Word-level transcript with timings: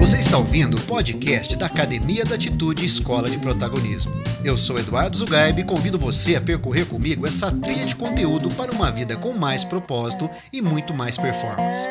Você 0.00 0.18
está 0.18 0.36
ouvindo 0.36 0.76
o 0.76 0.80
podcast 0.82 1.56
da 1.56 1.66
Academia 1.66 2.24
da 2.24 2.34
Atitude 2.34 2.84
Escola 2.84 3.30
de 3.30 3.38
Protagonismo. 3.38 4.12
Eu 4.44 4.56
sou 4.56 4.78
Eduardo 4.78 5.16
Zugaib 5.16 5.60
e 5.60 5.64
convido 5.64 5.98
você 5.98 6.36
a 6.36 6.40
percorrer 6.40 6.86
comigo 6.86 7.26
essa 7.26 7.50
trilha 7.50 7.84
de 7.84 7.94
conteúdo 7.94 8.48
para 8.54 8.72
uma 8.72 8.90
vida 8.90 9.16
com 9.16 9.32
mais 9.32 9.64
propósito 9.64 10.28
e 10.52 10.60
muito 10.60 10.92
mais 10.92 11.16
performance. 11.16 11.88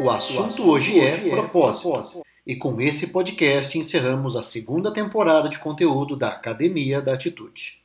O 0.00 0.08
assunto 0.08 0.70
hoje 0.70 1.00
é 1.00 1.18
propósito. 1.28 2.22
E 2.46 2.56
com 2.56 2.80
esse 2.80 3.08
podcast 3.08 3.76
encerramos 3.76 4.36
a 4.36 4.42
segunda 4.42 4.92
temporada 4.92 5.48
de 5.48 5.58
conteúdo 5.58 6.16
da 6.16 6.28
Academia 6.28 7.02
da 7.02 7.14
Atitude. 7.14 7.79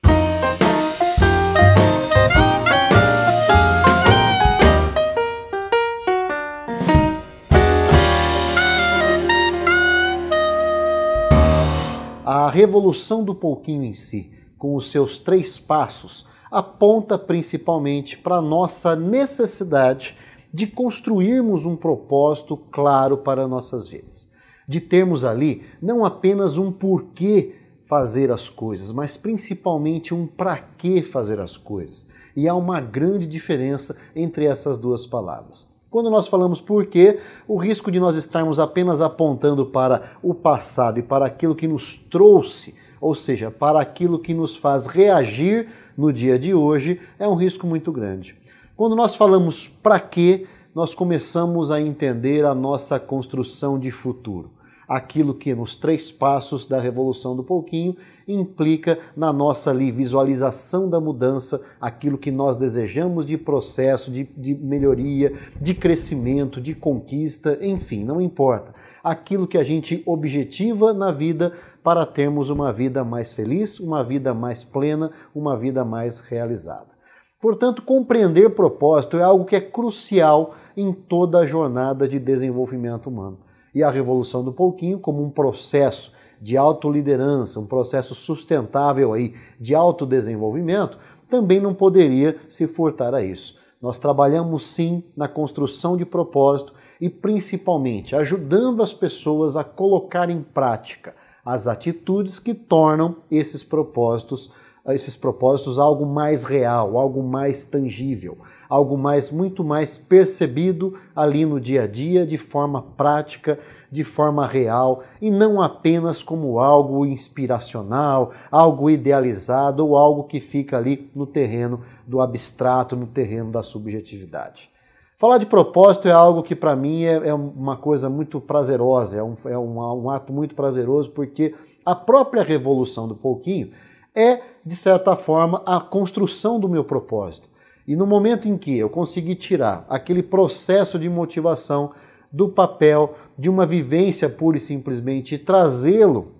Revolução 12.55 13.21
do 13.21 13.35
pouquinho 13.35 13.83
em 13.83 13.93
si, 13.93 14.31
com 14.57 14.75
os 14.75 14.89
seus 14.89 15.19
três 15.19 15.59
passos, 15.59 16.25
aponta 16.49 17.17
principalmente 17.17 18.17
para 18.17 18.37
a 18.37 18.41
nossa 18.41 18.95
necessidade 18.95 20.17
de 20.53 20.65
construirmos 20.65 21.65
um 21.65 21.75
propósito 21.75 22.55
claro 22.55 23.17
para 23.17 23.45
nossas 23.45 23.89
vidas. 23.89 24.31
De 24.65 24.79
termos 24.79 25.25
ali 25.25 25.65
não 25.81 26.05
apenas 26.05 26.57
um 26.57 26.71
porquê 26.71 27.55
fazer 27.83 28.31
as 28.31 28.47
coisas, 28.47 28.89
mas 28.89 29.17
principalmente 29.17 30.13
um 30.13 30.25
para 30.25 30.57
que 30.57 31.03
fazer 31.03 31.41
as 31.41 31.57
coisas. 31.57 32.09
E 32.35 32.47
há 32.47 32.55
uma 32.55 32.79
grande 32.79 33.27
diferença 33.27 33.97
entre 34.15 34.45
essas 34.45 34.77
duas 34.77 35.05
palavras. 35.05 35.74
Quando 35.95 36.09
nós 36.09 36.27
falamos 36.27 36.59
por 36.59 36.87
quê, 36.87 37.19
o 37.47 37.55
risco 37.55 37.89
de 37.89 38.01
nós 38.01 38.17
estarmos 38.17 38.59
apenas 38.59 38.99
apontando 38.99 39.65
para 39.65 40.11
o 40.21 40.33
passado 40.33 40.99
e 40.99 41.01
para 41.01 41.25
aquilo 41.25 41.55
que 41.55 41.69
nos 41.69 41.95
trouxe, 41.95 42.75
ou 42.99 43.15
seja, 43.15 43.49
para 43.49 43.79
aquilo 43.79 44.19
que 44.19 44.33
nos 44.33 44.57
faz 44.57 44.87
reagir 44.87 45.69
no 45.97 46.11
dia 46.11 46.37
de 46.37 46.53
hoje, 46.53 46.99
é 47.17 47.25
um 47.25 47.35
risco 47.35 47.65
muito 47.65 47.93
grande. 47.93 48.35
Quando 48.75 48.93
nós 48.93 49.15
falamos 49.15 49.69
para 49.69 49.97
quê, 49.97 50.45
nós 50.75 50.93
começamos 50.93 51.71
a 51.71 51.79
entender 51.79 52.43
a 52.43 52.53
nossa 52.53 52.99
construção 52.99 53.79
de 53.79 53.89
futuro 53.89 54.51
aquilo 54.87 55.33
que 55.33 55.53
nos 55.53 55.75
três 55.75 56.11
passos 56.11 56.65
da 56.65 56.79
revolução 56.79 57.35
do 57.35 57.43
pouquinho 57.43 57.95
implica 58.27 58.99
na 59.15 59.31
nossa 59.31 59.71
ali, 59.71 59.91
visualização 59.91 60.89
da 60.89 60.99
mudança, 60.99 61.63
aquilo 61.79 62.17
que 62.17 62.31
nós 62.31 62.57
desejamos 62.57 63.25
de 63.25 63.37
processo, 63.37 64.11
de, 64.11 64.23
de 64.23 64.55
melhoria, 64.55 65.33
de 65.59 65.73
crescimento, 65.73 66.59
de 66.59 66.73
conquista, 66.73 67.57
enfim, 67.61 68.03
não 68.03 68.19
importa. 68.19 68.73
Aquilo 69.03 69.47
que 69.47 69.57
a 69.57 69.63
gente 69.63 70.01
objetiva 70.05 70.93
na 70.93 71.11
vida 71.11 71.53
para 71.83 72.05
termos 72.05 72.49
uma 72.49 72.73
vida 72.73 73.03
mais 73.03 73.31
feliz, 73.31 73.79
uma 73.79 74.03
vida 74.03 74.33
mais 74.33 74.63
plena, 74.63 75.11
uma 75.33 75.55
vida 75.55 75.85
mais 75.85 76.19
realizada. 76.19 76.95
Portanto, 77.39 77.83
compreender 77.83 78.49
propósito 78.55 79.17
é 79.17 79.21
algo 79.21 79.45
que 79.45 79.55
é 79.55 79.61
crucial 79.61 80.55
em 80.75 80.91
toda 80.91 81.39
a 81.39 81.45
jornada 81.45 82.07
de 82.07 82.17
desenvolvimento 82.17 83.07
humano 83.07 83.44
e 83.75 83.83
a 83.83 83.91
Revolução 83.91 84.43
do 84.43 84.53
Pouquinho 84.53 84.97
como 84.97 85.21
um 85.21 85.29
processo 85.29 86.13
de 86.41 86.55
autoliderança, 86.55 87.59
um 87.59 87.65
processo 87.65 88.15
sustentável 88.15 89.13
aí 89.13 89.35
de 89.59 89.75
autodesenvolvimento, 89.75 90.97
também 91.29 91.59
não 91.59 91.73
poderia 91.73 92.37
se 92.47 92.65
furtar 92.65 93.13
a 93.13 93.21
isso. 93.21 93.59
Nós 93.81 93.99
trabalhamos 93.99 94.65
sim 94.65 95.03
na 95.15 95.27
construção 95.27 95.97
de 95.97 96.05
propósito 96.05 96.73
e 96.99 97.09
principalmente 97.09 98.15
ajudando 98.15 98.81
as 98.81 98.93
pessoas 98.93 99.57
a 99.57 99.63
colocar 99.63 100.29
em 100.29 100.41
prática 100.41 101.13
as 101.43 101.67
atitudes 101.67 102.39
que 102.39 102.53
tornam 102.53 103.17
esses 103.29 103.63
propósitos 103.63 104.51
esses 104.93 105.15
propósitos 105.15 105.79
algo 105.79 106.05
mais 106.05 106.43
real, 106.43 106.97
algo 106.97 107.23
mais 107.23 107.65
tangível, 107.65 108.37
algo 108.69 108.97
mais 108.97 109.31
muito 109.31 109.63
mais 109.63 109.97
percebido 109.97 110.97
ali 111.15 111.45
no 111.45 111.59
dia 111.59 111.83
a 111.83 111.87
dia, 111.87 112.25
de 112.25 112.37
forma 112.37 112.81
prática, 112.81 113.57
de 113.91 114.03
forma 114.03 114.45
real 114.45 115.03
e 115.21 115.31
não 115.31 115.61
apenas 115.61 116.21
como 116.21 116.59
algo 116.59 117.05
inspiracional, 117.05 118.31
algo 118.51 118.89
idealizado 118.89 119.87
ou 119.87 119.97
algo 119.97 120.25
que 120.25 120.39
fica 120.39 120.77
ali 120.77 121.09
no 121.15 121.25
terreno 121.25 121.81
do 122.05 122.21
abstrato, 122.21 122.95
no 122.95 123.07
terreno 123.07 123.51
da 123.51 123.63
subjetividade. 123.63 124.69
Falar 125.17 125.37
de 125.37 125.45
propósito 125.45 126.09
é 126.09 126.11
algo 126.11 126.43
que 126.43 126.55
para 126.55 126.75
mim 126.75 127.03
é, 127.03 127.29
é, 127.29 127.33
uma 127.33 127.77
coisa 127.77 128.09
muito 128.09 128.41
prazerosa, 128.41 129.17
é, 129.17 129.23
um, 129.23 129.35
é 129.45 129.57
um, 129.57 130.03
um 130.03 130.09
ato 130.09 130.33
muito 130.33 130.53
prazeroso 130.53 131.09
porque 131.11 131.55
a 131.85 131.95
própria 131.95 132.43
revolução 132.43 133.07
do 133.07 133.15
pouquinho 133.15 133.71
é, 134.15 134.41
de 134.65 134.75
certa 134.75 135.15
forma, 135.15 135.61
a 135.65 135.79
construção 135.79 136.59
do 136.59 136.69
meu 136.69 136.83
propósito. 136.83 137.49
E 137.87 137.95
no 137.95 138.07
momento 138.07 138.47
em 138.47 138.57
que 138.57 138.77
eu 138.77 138.89
consegui 138.89 139.35
tirar 139.35 139.85
aquele 139.89 140.23
processo 140.23 140.97
de 140.97 141.07
motivação 141.07 141.91
do 142.31 142.49
papel 142.49 143.15
de 143.37 143.49
uma 143.49 143.65
vivência 143.65 144.27
pura 144.27 144.57
e 144.57 144.59
simplesmente 144.59 145.35
e 145.35 145.37
trazê-lo 145.37 146.31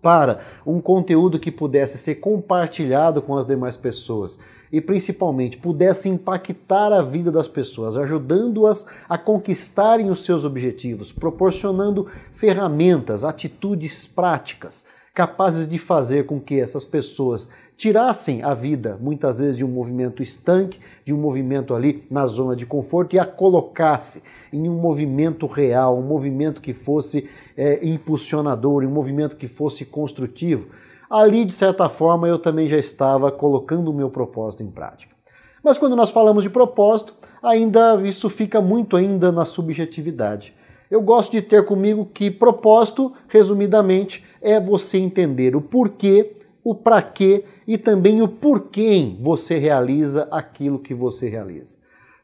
para 0.00 0.40
um 0.64 0.80
conteúdo 0.80 1.38
que 1.38 1.50
pudesse 1.50 1.98
ser 1.98 2.16
compartilhado 2.16 3.20
com 3.20 3.36
as 3.36 3.46
demais 3.46 3.76
pessoas 3.76 4.38
e 4.70 4.80
principalmente 4.80 5.56
pudesse 5.56 6.08
impactar 6.08 6.92
a 6.92 7.02
vida 7.02 7.30
das 7.30 7.48
pessoas, 7.48 7.96
ajudando-as 7.96 8.86
a 9.08 9.16
conquistarem 9.16 10.10
os 10.10 10.24
seus 10.24 10.44
objetivos, 10.44 11.12
proporcionando 11.12 12.06
ferramentas, 12.32 13.24
atitudes 13.24 14.06
práticas 14.06 14.84
capazes 15.16 15.66
de 15.66 15.78
fazer 15.78 16.26
com 16.26 16.38
que 16.38 16.60
essas 16.60 16.84
pessoas 16.84 17.50
tirassem 17.74 18.42
a 18.42 18.52
vida, 18.52 18.98
muitas 19.00 19.38
vezes, 19.38 19.56
de 19.56 19.64
um 19.64 19.68
movimento 19.68 20.22
estanque, 20.22 20.78
de 21.06 21.14
um 21.14 21.16
movimento 21.16 21.74
ali 21.74 22.06
na 22.10 22.26
zona 22.26 22.54
de 22.54 22.66
conforto 22.66 23.16
e 23.16 23.18
a 23.18 23.24
colocasse 23.24 24.22
em 24.52 24.68
um 24.68 24.74
movimento 24.74 25.46
real, 25.46 25.96
um 25.96 26.02
movimento 26.02 26.60
que 26.60 26.74
fosse 26.74 27.30
é, 27.56 27.80
impulsionador, 27.82 28.84
um 28.84 28.90
movimento 28.90 29.38
que 29.38 29.48
fosse 29.48 29.86
construtivo. 29.86 30.66
Ali, 31.08 31.46
de 31.46 31.54
certa 31.54 31.88
forma, 31.88 32.28
eu 32.28 32.38
também 32.38 32.68
já 32.68 32.76
estava 32.76 33.32
colocando 33.32 33.90
o 33.90 33.94
meu 33.94 34.10
propósito 34.10 34.62
em 34.62 34.70
prática. 34.70 35.16
Mas 35.64 35.78
quando 35.78 35.96
nós 35.96 36.10
falamos 36.10 36.44
de 36.44 36.50
propósito, 36.50 37.14
ainda 37.42 37.98
isso 38.06 38.28
fica 38.28 38.60
muito 38.60 38.94
ainda 38.98 39.32
na 39.32 39.46
subjetividade. 39.46 40.52
Eu 40.90 41.00
gosto 41.00 41.32
de 41.32 41.40
ter 41.40 41.64
comigo 41.64 42.04
que 42.04 42.30
propósito, 42.30 43.14
resumidamente, 43.28 44.25
é 44.40 44.60
você 44.60 44.98
entender 44.98 45.56
o 45.56 45.60
porquê, 45.60 46.36
o 46.62 46.74
para 46.74 47.00
quê 47.02 47.44
e 47.66 47.78
também 47.78 48.22
o 48.22 48.28
porquê 48.28 49.16
você 49.20 49.56
realiza 49.56 50.28
aquilo 50.30 50.78
que 50.78 50.94
você 50.94 51.28
realiza. 51.28 51.78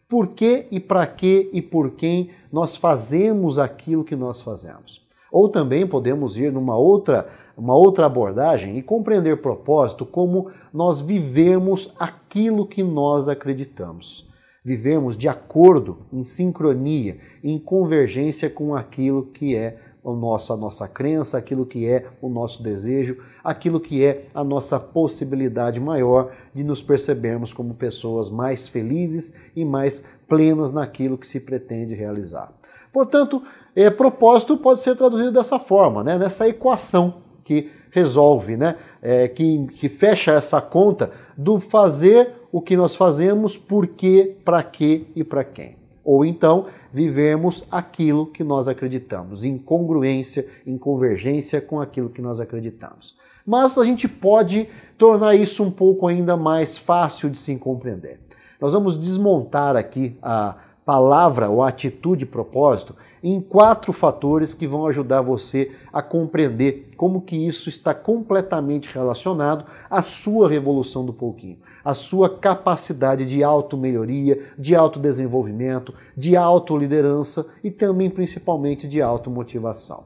Por 0.09 0.29
que 0.29 0.67
e 0.71 0.79
para 0.79 1.07
que 1.07 1.49
e 1.53 1.63
por 1.63 1.93
quem 1.93 2.31
nós 2.53 2.77
fazemos 2.77 3.59
aquilo 3.59 4.05
que 4.05 4.15
nós 4.15 4.41
fazemos. 4.41 5.01
Ou 5.31 5.49
também 5.49 5.87
podemos 5.87 6.37
ir 6.37 6.53
numa 6.53 6.77
outra, 6.77 7.29
uma 7.57 7.75
outra 7.75 8.05
abordagem 8.05 8.77
e 8.77 8.83
compreender 8.83 9.41
propósito 9.41 10.05
como 10.05 10.51
nós 10.73 11.01
vivemos 11.01 11.95
aquilo 11.99 12.67
que 12.67 12.83
nós 12.83 13.29
acreditamos. 13.29 14.31
Vivemos 14.65 15.17
de 15.17 15.29
acordo, 15.29 16.01
em 16.13 16.23
sincronia, 16.23 17.19
em 17.43 17.59
convergência 17.59 18.51
com 18.51 18.77
aquilo 18.77 19.27
que 19.27 19.57
é 19.57 19.79
o 20.03 20.15
nosso, 20.15 20.53
a 20.53 20.57
nossa 20.57 20.89
crença, 20.89 21.39
aquilo 21.39 21.65
que 21.65 21.87
é 21.87 22.07
o 22.21 22.29
nosso 22.29 22.63
desejo, 22.63 23.19
aquilo 23.43 23.79
que 23.79 24.05
é 24.05 24.27
a 24.35 24.43
nossa 24.43 24.79
possibilidade 24.81 25.79
maior 25.79 26.33
de 26.53 26.65
nos 26.65 26.83
percebermos 26.83 27.53
como 27.53 27.75
pessoas 27.75 28.29
mais 28.29 28.67
felizes 28.67 29.35
e 29.55 29.65
mais 29.65 30.05
plenas 30.27 30.73
naquilo 30.73 31.17
que 31.17 31.27
se 31.27 31.41
pretende 31.41 31.95
realizar. 31.95 32.53
Portanto, 32.93 33.43
é, 33.77 33.89
propósito 33.91 34.57
pode 34.57 34.81
ser 34.81 34.97
traduzido 34.97 35.33
dessa 35.33 35.59
forma, 35.59 36.03
né? 36.03 36.19
nessa 36.19 36.49
equação 36.49 37.23
que 37.45 37.71
resolve, 37.91 38.57
né? 38.57 38.77
É, 39.01 39.29
que, 39.29 39.67
que 39.67 39.89
fecha 39.89 40.33
essa 40.33 40.61
conta 40.61 41.11
do 41.37 41.61
fazer 41.61 42.35
o 42.51 42.61
que 42.61 42.77
nós 42.77 42.95
fazemos, 42.95 43.57
por 43.57 43.87
quê, 43.87 44.37
para 44.45 44.63
quê 44.63 45.07
e 45.15 45.25
para 45.25 45.45
quem. 45.45 45.82
Ou 46.05 46.25
então 46.25 46.67
vivemos 46.93 47.65
aquilo 47.71 48.27
que 48.27 48.43
nós 48.43 48.69
acreditamos, 48.69 49.45
em 49.45 49.57
congruência, 49.57 50.47
em 50.67 50.77
convergência 50.77 51.61
com 51.61 51.81
aquilo 51.81 52.11
que 52.11 52.21
nós 52.21 52.41
acreditamos. 52.41 53.17
Mas 53.47 53.77
a 53.77 53.85
gente 53.85 54.09
pode 54.09 54.69
tornar 54.97 55.35
isso 55.35 55.63
um 55.63 55.71
pouco 55.71 56.07
ainda 56.07 56.37
mais 56.37 56.79
fácil 56.79 57.31
de 57.31 57.39
se 57.39 57.57
compreender. 57.57 58.21
Nós 58.61 58.73
vamos 58.73 58.99
desmontar 58.99 59.77
aqui 59.77 60.17
a 60.23 60.57
palavra 60.85 61.49
ou 61.49 61.63
a 61.63 61.69
atitude 61.69 62.27
propósito 62.27 62.95
em 63.23 63.41
quatro 63.41 63.93
fatores 63.93 64.53
que 64.53 64.67
vão 64.67 64.87
ajudar 64.87 65.21
você 65.21 65.71
a 65.93 66.03
compreender 66.03 66.93
como 66.97 67.21
que 67.21 67.37
isso 67.37 67.69
está 67.69 67.95
completamente 67.95 68.89
relacionado 68.93 69.65
à 69.89 70.03
sua 70.03 70.49
revolução 70.49 71.05
do 71.05 71.13
pouquinho. 71.13 71.59
A 71.85 71.95
sua 71.95 72.29
capacidade 72.29 73.27
de 73.27 73.43
auto-melhoria, 73.43 74.53
de 74.59 74.75
autodesenvolvimento, 74.75 75.95
de 76.17 76.37
autoliderança 76.37 77.47
e 77.63 77.71
também 77.71 78.09
principalmente 78.09 78.89
de 78.89 79.01
automotivação. 79.03 80.05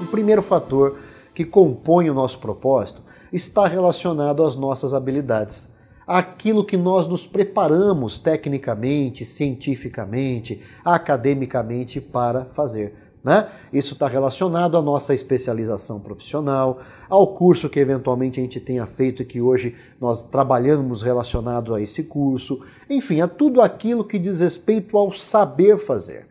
O 0.00 0.06
primeiro 0.06 0.42
fator 0.42 0.98
que 1.34 1.44
compõe 1.44 2.10
o 2.10 2.14
nosso 2.14 2.38
propósito 2.38 3.02
está 3.32 3.66
relacionado 3.66 4.44
às 4.44 4.54
nossas 4.56 4.94
habilidades. 4.94 5.74
Aquilo 6.06 6.64
que 6.64 6.76
nós 6.76 7.08
nos 7.08 7.26
preparamos 7.26 8.18
tecnicamente, 8.18 9.24
cientificamente, 9.24 10.62
academicamente 10.84 12.00
para 12.00 12.44
fazer. 12.46 12.94
Né? 13.26 13.48
Isso 13.72 13.94
está 13.94 14.06
relacionado 14.06 14.76
à 14.76 14.80
nossa 14.80 15.12
especialização 15.12 15.98
profissional, 15.98 16.78
ao 17.08 17.34
curso 17.34 17.68
que 17.68 17.80
eventualmente 17.80 18.38
a 18.38 18.42
gente 18.44 18.60
tenha 18.60 18.86
feito 18.86 19.20
e 19.20 19.26
que 19.26 19.40
hoje 19.40 19.74
nós 20.00 20.22
trabalhamos 20.22 21.02
relacionado 21.02 21.74
a 21.74 21.82
esse 21.82 22.04
curso, 22.04 22.64
enfim, 22.88 23.20
a 23.20 23.26
tudo 23.26 23.60
aquilo 23.60 24.04
que 24.04 24.16
diz 24.16 24.38
respeito 24.38 24.96
ao 24.96 25.12
saber 25.12 25.76
fazer. 25.76 26.28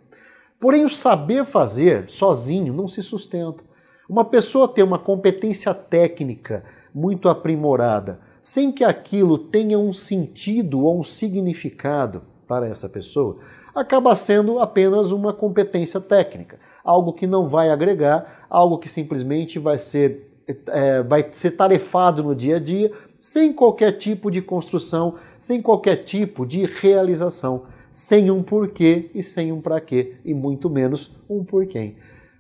Porém, 0.58 0.86
o 0.86 0.90
saber 0.90 1.44
fazer 1.44 2.06
sozinho 2.08 2.74
não 2.74 2.88
se 2.88 3.04
sustenta. 3.04 3.62
Uma 4.08 4.24
pessoa 4.24 4.66
ter 4.66 4.82
uma 4.82 4.98
competência 4.98 5.74
técnica 5.74 6.64
muito 6.94 7.28
aprimorada, 7.28 8.22
sem 8.42 8.72
que 8.72 8.86
aquilo 8.86 9.38
tenha 9.38 9.78
um 9.78 9.92
sentido 9.92 10.80
ou 10.80 11.02
um 11.02 11.04
significado 11.04 12.22
para 12.48 12.68
essa 12.68 12.88
pessoa, 12.88 13.38
acaba 13.74 14.16
sendo 14.16 14.60
apenas 14.60 15.12
uma 15.12 15.34
competência 15.34 16.00
técnica, 16.00 16.58
algo 16.84 17.14
que 17.14 17.28
não 17.28 17.48
vai 17.48 17.70
agregar, 17.70 18.46
algo 18.50 18.78
que 18.78 18.88
simplesmente 18.88 19.60
vai 19.60 19.78
ser, 19.78 20.32
é, 20.68 21.02
vai 21.04 21.28
ser 21.32 21.52
tarefado 21.52 22.24
no 22.24 22.36
dia 22.36 22.58
a 22.58 22.60
dia, 22.60 22.92
sem 23.20 23.52
qualquer 23.52 23.94
tipo 23.94 24.30
de 24.30 24.42
construção, 24.42 25.16
sem 25.40 25.62
qualquer 25.62 25.98
tipo 26.04 26.46
de 26.46 26.66
realização, 26.66 27.64
sem 27.92 28.30
um 28.30 28.44
porquê 28.44 29.10
e 29.14 29.24
sem 29.24 29.52
um 29.52 29.62
para 29.62 29.82
quê, 29.82 30.16
e 30.24 30.34
muito 30.34 30.70
menos 30.70 31.12
um 31.30 31.44
porquê. 31.44 31.96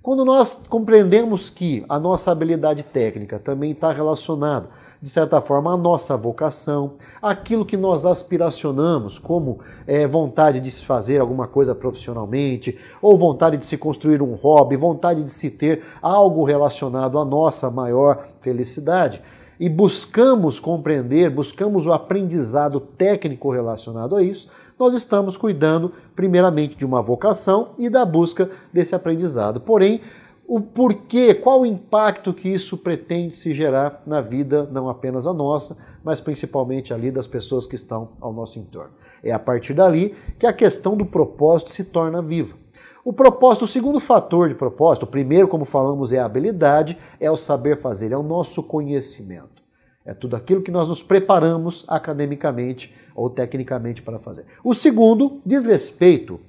Quando 0.05 0.23
nós 0.23 0.63
compreendemos 0.69 1.49
que 1.49 1.83
a 1.89 1.97
nossa 1.97 2.31
habilidade 2.31 2.83
técnica 2.83 3.39
também 3.39 3.71
está 3.71 3.91
relacionada, 3.91 4.69
de 5.05 5.11
certa 5.11 5.39
forma, 5.39 5.71
à 5.71 5.77
nossa 5.77 6.17
vocação, 6.17 6.93
aquilo 7.21 7.63
que 7.63 7.77
nós 7.77 8.07
aspiracionamos, 8.07 9.19
como 9.19 9.59
é, 9.85 10.07
vontade 10.07 10.59
de 10.59 10.71
se 10.71 10.83
fazer 10.83 11.21
alguma 11.21 11.47
coisa 11.47 11.75
profissionalmente, 11.75 12.75
ou 12.99 13.15
vontade 13.15 13.55
de 13.55 13.67
se 13.67 13.77
construir 13.77 14.19
um 14.19 14.33
hobby, 14.33 14.75
vontade 14.75 15.21
de 15.21 15.29
se 15.29 15.51
ter 15.51 15.83
algo 16.01 16.43
relacionado 16.43 17.19
à 17.19 17.23
nossa 17.23 17.69
maior 17.69 18.29
felicidade, 18.41 19.21
e 19.59 19.69
buscamos 19.69 20.59
compreender, 20.59 21.29
buscamos 21.29 21.85
o 21.85 21.93
aprendizado 21.93 22.79
técnico 22.79 23.51
relacionado 23.51 24.15
a 24.15 24.23
isso, 24.23 24.49
nós 24.77 24.95
estamos 24.95 25.37
cuidando 25.37 25.93
primeiramente 26.15 26.75
de 26.75 26.83
uma 26.83 26.99
vocação 26.99 27.69
e 27.77 27.91
da 27.91 28.03
busca 28.03 28.49
desse 28.73 28.95
aprendizado. 28.95 29.61
Porém, 29.61 30.01
o 30.47 30.61
porquê, 30.61 31.33
qual 31.33 31.61
o 31.61 31.65
impacto 31.65 32.33
que 32.33 32.49
isso 32.49 32.77
pretende 32.77 33.33
se 33.35 33.53
gerar 33.53 34.03
na 34.05 34.21
vida, 34.21 34.67
não 34.71 34.87
apenas 34.89 35.25
a 35.25 35.33
nossa, 35.33 35.77
mas 36.03 36.21
principalmente 36.21 36.93
ali 36.93 37.09
das 37.09 37.25
pessoas 37.25 37.65
que 37.65 37.75
estão 37.75 38.13
ao 38.21 38.31
nosso 38.31 38.59
entorno. 38.59 38.93
É 39.23 39.31
a 39.31 39.39
partir 39.39 39.73
dali 39.73 40.15
que 40.37 40.45
a 40.45 40.53
questão 40.53 40.95
do 40.95 41.05
propósito 41.05 41.71
se 41.71 41.83
torna 41.83 42.21
viva. 42.21 42.55
O 43.03 43.13
propósito, 43.13 43.65
o 43.65 43.67
segundo 43.67 43.99
fator 43.99 44.49
de 44.49 44.55
propósito, 44.55 45.03
o 45.03 45.07
primeiro, 45.07 45.47
como 45.47 45.65
falamos, 45.65 46.11
é 46.11 46.19
a 46.19 46.25
habilidade, 46.25 46.97
é 47.19 47.29
o 47.29 47.37
saber 47.37 47.79
fazer, 47.79 48.11
é 48.11 48.17
o 48.17 48.23
nosso 48.23 48.63
conhecimento. 48.63 49.63
É 50.05 50.13
tudo 50.13 50.35
aquilo 50.35 50.61
que 50.61 50.71
nós 50.71 50.87
nos 50.87 51.01
preparamos 51.01 51.83
academicamente 51.87 52.95
ou 53.15 53.29
tecnicamente 53.29 54.01
para 54.01 54.19
fazer. 54.19 54.45
O 54.63 54.73
segundo 54.73 55.41
diz 55.45 55.65
respeito 55.65 56.39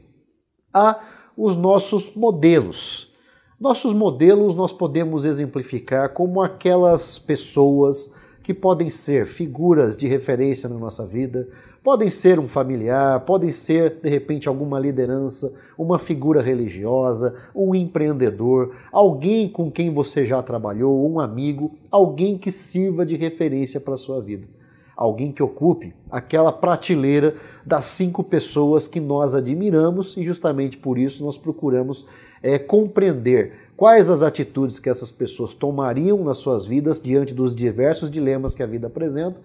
a 0.73 1.01
os 1.37 1.57
nossos 1.57 2.15
modelos. 2.15 3.06
Nossos 3.59 3.95
modelos 3.95 4.55
nós 4.55 4.71
podemos 4.71 5.25
exemplificar 5.25 6.11
como 6.11 6.43
aquelas 6.43 7.19
pessoas 7.19 8.13
que 8.43 8.53
podem 8.53 8.91
ser 8.91 9.25
figuras 9.25 9.97
de 9.97 10.07
referência 10.07 10.69
na 10.69 10.77
nossa 10.77 11.07
vida, 11.07 11.49
podem 11.83 12.11
ser 12.11 12.39
um 12.39 12.47
familiar, 12.47 13.21
podem 13.21 13.53
ser 13.53 13.99
de 14.03 14.11
repente 14.11 14.47
alguma 14.47 14.79
liderança, 14.79 15.55
uma 15.79 15.99
figura 15.99 16.43
religiosa, 16.43 17.35
um 17.55 17.75
empreendedor, 17.75 18.77
alguém 18.93 19.49
com 19.49 19.71
quem 19.71 19.91
você 19.91 20.27
já 20.27 20.43
trabalhou, 20.43 21.11
um 21.11 21.19
amigo, 21.19 21.79
alguém 21.91 22.37
que 22.37 22.53
sirva 22.53 23.07
de 23.07 23.17
referência 23.17 23.81
para 23.81 23.95
a 23.95 23.99
sua 23.99 24.21
vida. 24.21 24.47
Alguém 24.95 25.33
que 25.33 25.43
ocupe 25.43 25.95
aquela 26.11 26.53
prateleira 26.53 27.35
das 27.65 27.87
cinco 27.87 28.23
pessoas 28.23 28.87
que 28.87 29.01
nós 29.01 29.35
admiramos 29.35 30.15
e 30.17 30.23
justamente 30.23 30.77
por 30.77 30.99
isso 30.99 31.25
nós 31.25 31.39
procuramos 31.39 32.07
é, 32.47 32.61
compreender 32.61 33.71
quais 33.77 34.09
as 34.09 34.23
atitudes 34.23 34.79
que 34.79 34.89
essas 34.89 35.11
pessoas 35.11 35.53
tomariam 35.53 36.23
nas 36.23 36.39
suas 36.39 36.65
vidas 36.65 37.03
diante 37.03 37.35
dos 37.35 37.57
diversos 37.57 38.09
dilemas 38.09 38.55
que 38.55 38.63
a 38.63 38.67
vida 38.67 38.87
apresenta, 38.87 39.41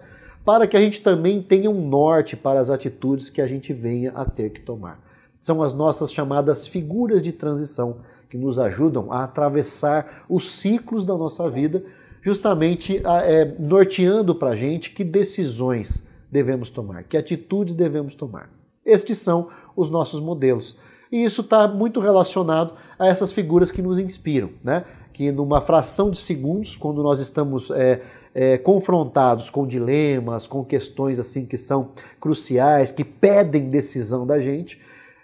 para 0.45 0.67
que 0.67 0.77
a 0.77 0.79
gente 0.79 1.01
também 1.01 1.41
tenha 1.41 1.69
um 1.69 1.87
norte 1.87 2.37
para 2.37 2.59
as 2.59 2.69
atitudes 2.69 3.27
que 3.27 3.41
a 3.41 3.47
gente 3.47 3.73
venha 3.73 4.11
a 4.11 4.23
ter 4.23 4.51
que 4.51 4.61
tomar. 4.61 4.99
São 5.39 5.63
as 5.63 5.73
nossas 5.73 6.13
chamadas 6.13 6.67
figuras 6.67 7.23
de 7.23 7.31
transição 7.31 7.97
que 8.29 8.37
nos 8.37 8.59
ajudam 8.59 9.11
a 9.11 9.23
atravessar 9.23 10.23
os 10.29 10.51
ciclos 10.51 11.03
da 11.03 11.15
nossa 11.15 11.49
vida 11.49 11.83
justamente 12.21 13.01
é, 13.03 13.45
norteando 13.57 14.35
para 14.35 14.51
a 14.51 14.55
gente 14.55 14.91
que 14.91 15.03
decisões 15.03 16.07
devemos 16.31 16.69
tomar, 16.69 17.03
que 17.03 17.17
atitudes 17.17 17.73
devemos 17.73 18.13
tomar. 18.13 18.49
Estes 18.85 19.17
são 19.17 19.49
os 19.75 19.89
nossos 19.89 20.21
modelos. 20.21 20.77
E 21.11 21.23
isso 21.23 21.41
está 21.41 21.67
muito 21.67 21.99
relacionado 21.99 22.73
a 22.97 23.07
essas 23.07 23.31
figuras 23.31 23.71
que 23.71 23.81
nos 23.81 23.99
inspiram, 23.99 24.51
né? 24.63 24.85
que 25.11 25.31
numa 25.31 25.59
fração 25.59 26.09
de 26.09 26.17
segundos, 26.17 26.77
quando 26.77 27.03
nós 27.03 27.19
estamos 27.19 27.69
é, 27.71 28.01
é, 28.33 28.57
confrontados 28.57 29.49
com 29.49 29.67
dilemas, 29.67 30.47
com 30.47 30.63
questões 30.63 31.19
assim 31.19 31.45
que 31.45 31.57
são 31.57 31.91
cruciais, 32.19 32.91
que 32.91 33.03
pedem 33.03 33.69
decisão 33.69 34.25
da 34.25 34.39
gente, 34.39 34.79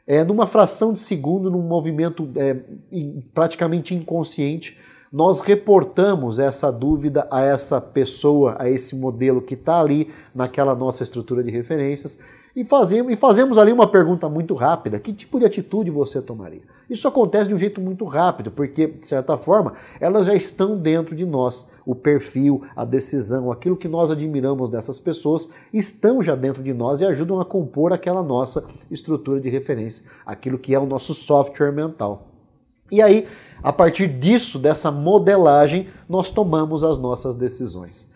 é, 0.05 0.23
numa 0.23 0.45
fração 0.45 0.93
de 0.93 0.99
segundo, 0.99 1.49
num 1.49 1.61
movimento 1.61 2.29
é, 2.35 2.57
praticamente 3.33 3.95
inconsciente, 3.95 4.77
nós 5.11 5.39
reportamos 5.39 6.37
essa 6.37 6.71
dúvida 6.71 7.27
a 7.31 7.41
essa 7.41 7.79
pessoa, 7.79 8.57
a 8.59 8.69
esse 8.69 8.95
modelo 8.95 9.41
que 9.41 9.53
está 9.53 9.79
ali 9.79 10.11
naquela 10.35 10.75
nossa 10.75 11.01
estrutura 11.01 11.41
de 11.41 11.49
referências 11.49 12.19
e 12.57 12.63
fazemos, 12.63 13.13
e 13.13 13.15
fazemos 13.15 13.55
ali 13.59 13.71
uma 13.71 13.85
pergunta 13.85 14.27
muito 14.27 14.55
rápida: 14.55 14.99
que 14.99 15.13
tipo 15.13 15.37
de 15.37 15.45
atitude 15.45 15.91
você 15.91 16.19
tomaria? 16.19 16.63
Isso 16.89 17.07
acontece 17.07 17.49
de 17.49 17.53
um 17.53 17.59
jeito 17.59 17.79
muito 17.79 18.03
rápido, 18.05 18.49
porque, 18.49 18.87
de 18.87 19.05
certa 19.05 19.37
forma, 19.37 19.73
elas 19.99 20.25
já 20.25 20.33
estão 20.33 20.75
dentro 20.75 21.15
de 21.15 21.23
nós. 21.23 21.69
O 21.85 21.93
perfil, 21.93 22.63
a 22.75 22.83
decisão, 22.83 23.51
aquilo 23.51 23.77
que 23.77 23.87
nós 23.87 24.09
admiramos 24.09 24.71
dessas 24.71 24.99
pessoas 24.99 25.49
estão 25.71 26.23
já 26.23 26.33
dentro 26.33 26.63
de 26.63 26.73
nós 26.73 26.99
e 26.99 27.05
ajudam 27.05 27.39
a 27.39 27.45
compor 27.45 27.93
aquela 27.93 28.23
nossa 28.23 28.65
estrutura 28.89 29.39
de 29.39 29.49
referência, 29.49 30.09
aquilo 30.25 30.57
que 30.57 30.73
é 30.73 30.79
o 30.79 30.85
nosso 30.87 31.13
software 31.13 31.71
mental. 31.71 32.27
E 32.91 33.03
aí, 33.03 33.27
a 33.61 33.71
partir 33.71 34.07
disso, 34.07 34.57
dessa 34.57 34.89
modelagem, 34.89 35.89
nós 36.09 36.31
tomamos 36.31 36.83
as 36.83 36.97
nossas 36.97 37.35
decisões. 37.35 38.09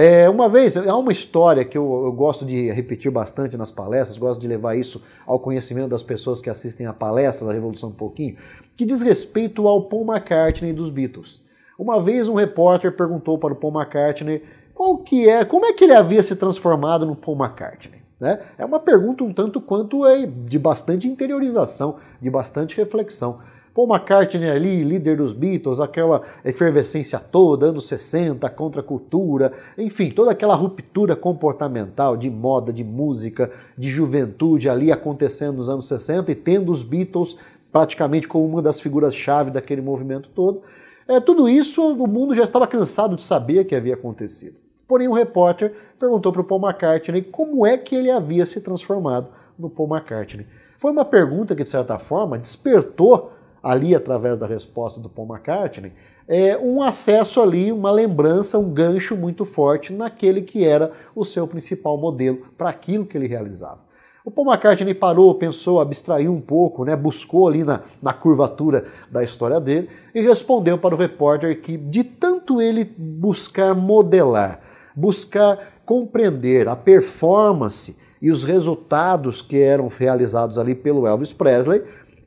É, 0.00 0.30
uma 0.30 0.48
vez, 0.48 0.76
há 0.76 0.96
uma 0.96 1.10
história 1.10 1.64
que 1.64 1.76
eu, 1.76 2.04
eu, 2.04 2.12
gosto 2.12 2.46
de 2.46 2.70
repetir 2.70 3.10
bastante 3.10 3.56
nas 3.56 3.72
palestras, 3.72 4.16
gosto 4.16 4.40
de 4.40 4.46
levar 4.46 4.76
isso 4.76 5.02
ao 5.26 5.40
conhecimento 5.40 5.88
das 5.88 6.04
pessoas 6.04 6.40
que 6.40 6.48
assistem 6.48 6.86
a 6.86 6.92
palestra 6.92 7.44
da 7.44 7.52
Revolução 7.52 7.88
um 7.88 7.94
pouquinho, 7.94 8.36
que 8.76 8.86
diz 8.86 9.02
respeito 9.02 9.66
ao 9.66 9.88
Paul 9.88 10.06
McCartney 10.06 10.72
dos 10.72 10.88
Beatles. 10.88 11.42
Uma 11.76 12.00
vez 12.00 12.28
um 12.28 12.34
repórter 12.34 12.96
perguntou 12.96 13.38
para 13.38 13.52
o 13.52 13.56
Paul 13.56 13.74
McCartney 13.74 14.44
qual 14.72 14.98
que 14.98 15.28
é, 15.28 15.44
como 15.44 15.66
é 15.66 15.72
que 15.72 15.82
ele 15.82 15.94
havia 15.94 16.22
se 16.22 16.36
transformado 16.36 17.04
no 17.04 17.16
Paul 17.16 17.36
McCartney. 17.36 18.00
Né? 18.20 18.38
É 18.56 18.64
uma 18.64 18.78
pergunta 18.78 19.24
um 19.24 19.32
tanto 19.32 19.60
quanto 19.60 20.06
é 20.06 20.24
de 20.26 20.60
bastante 20.60 21.08
interiorização, 21.08 21.96
de 22.22 22.30
bastante 22.30 22.76
reflexão. 22.76 23.40
Paul 23.78 23.86
McCartney 23.86 24.50
ali, 24.50 24.82
líder 24.82 25.18
dos 25.18 25.32
Beatles, 25.32 25.78
aquela 25.78 26.22
efervescência 26.44 27.16
toda, 27.20 27.66
anos 27.66 27.86
60, 27.86 28.50
contra 28.50 28.80
a 28.80 28.82
cultura, 28.82 29.52
enfim, 29.78 30.10
toda 30.10 30.32
aquela 30.32 30.56
ruptura 30.56 31.14
comportamental 31.14 32.16
de 32.16 32.28
moda, 32.28 32.72
de 32.72 32.82
música, 32.82 33.52
de 33.76 33.88
juventude 33.88 34.68
ali 34.68 34.90
acontecendo 34.90 35.58
nos 35.58 35.68
anos 35.68 35.86
60 35.86 36.32
e 36.32 36.34
tendo 36.34 36.72
os 36.72 36.82
Beatles 36.82 37.36
praticamente 37.70 38.26
como 38.26 38.44
uma 38.46 38.60
das 38.60 38.80
figuras-chave 38.80 39.52
daquele 39.52 39.80
movimento 39.80 40.28
todo. 40.34 40.60
É, 41.06 41.20
tudo 41.20 41.48
isso 41.48 41.80
o 41.80 42.06
mundo 42.08 42.34
já 42.34 42.42
estava 42.42 42.66
cansado 42.66 43.14
de 43.14 43.22
saber 43.22 43.64
que 43.64 43.76
havia 43.76 43.94
acontecido. 43.94 44.56
Porém, 44.88 45.06
um 45.06 45.12
repórter 45.12 45.72
perguntou 46.00 46.32
para 46.32 46.40
o 46.40 46.44
Paul 46.44 46.62
McCartney 46.62 47.22
como 47.22 47.64
é 47.64 47.78
que 47.78 47.94
ele 47.94 48.10
havia 48.10 48.44
se 48.44 48.60
transformado 48.60 49.28
no 49.56 49.70
Paul 49.70 49.88
McCartney. 49.88 50.48
Foi 50.78 50.90
uma 50.90 51.04
pergunta 51.04 51.54
que, 51.54 51.62
de 51.62 51.70
certa 51.70 51.96
forma, 51.96 52.36
despertou 52.36 53.37
ali 53.68 53.94
através 53.94 54.38
da 54.38 54.46
resposta 54.46 54.98
do 54.98 55.10
Paul 55.10 55.28
McCartney, 55.28 55.92
é 56.26 56.56
um 56.56 56.82
acesso 56.82 57.42
ali, 57.42 57.70
uma 57.70 57.90
lembrança, 57.90 58.58
um 58.58 58.70
gancho 58.70 59.14
muito 59.14 59.44
forte 59.44 59.92
naquele 59.92 60.40
que 60.40 60.64
era 60.64 60.90
o 61.14 61.22
seu 61.22 61.46
principal 61.46 61.98
modelo 61.98 62.46
para 62.56 62.70
aquilo 62.70 63.04
que 63.04 63.18
ele 63.18 63.26
realizava. 63.26 63.80
O 64.24 64.30
Paul 64.30 64.48
McCartney 64.48 64.94
parou, 64.94 65.34
pensou, 65.34 65.80
abstraiu 65.80 66.32
um 66.32 66.40
pouco, 66.40 66.82
né, 66.82 66.96
buscou 66.96 67.46
ali 67.46 67.62
na, 67.62 67.82
na 68.00 68.14
curvatura 68.14 68.86
da 69.10 69.22
história 69.22 69.60
dele 69.60 69.90
e 70.14 70.22
respondeu 70.22 70.78
para 70.78 70.94
o 70.94 70.98
repórter 70.98 71.60
que, 71.60 71.76
de 71.76 72.02
tanto 72.02 72.62
ele 72.62 72.86
buscar 72.96 73.74
modelar, 73.74 74.60
buscar 74.96 75.58
compreender 75.84 76.68
a 76.68 76.76
performance 76.76 77.98
e 78.20 78.30
os 78.30 78.44
resultados 78.44 79.42
que 79.42 79.60
eram 79.60 79.88
realizados 79.88 80.58
ali 80.58 80.74
pelo 80.74 81.06
Elvis 81.06 81.34
Presley, 81.34 81.82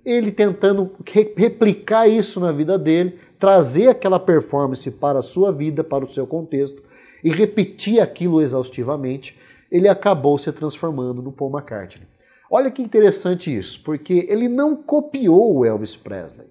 ele 0.05 0.31
tentando 0.31 0.91
replicar 1.36 2.08
isso 2.08 2.39
na 2.39 2.51
vida 2.51 2.77
dele, 2.77 3.20
trazer 3.39 3.88
aquela 3.88 4.20
performance 4.20 4.89
para 4.91 5.20
a 5.20 5.24
sua 5.24 5.51
vida, 5.51 5.84
para 5.84 6.05
o 6.05 6.12
seu 6.12 6.25
contexto 6.25 6.81
e 7.24 7.29
repetir 7.29 8.00
aquilo 8.00 8.41
exaustivamente, 8.41 9.38
ele 9.72 9.88
acabou 9.88 10.38
se 10.38 10.51
transformando 10.51 11.22
no 11.22 11.31
Paul 11.31 11.51
McCartney. 11.51 12.08
Olha 12.50 12.70
que 12.70 12.81
interessante 12.81 13.55
isso, 13.55 13.81
porque 13.84 14.25
ele 14.27 14.50
não 14.50 14.75
copiou 14.75 15.55
o 15.55 15.65
Elvis 15.65 15.96
Presley. 15.96 16.48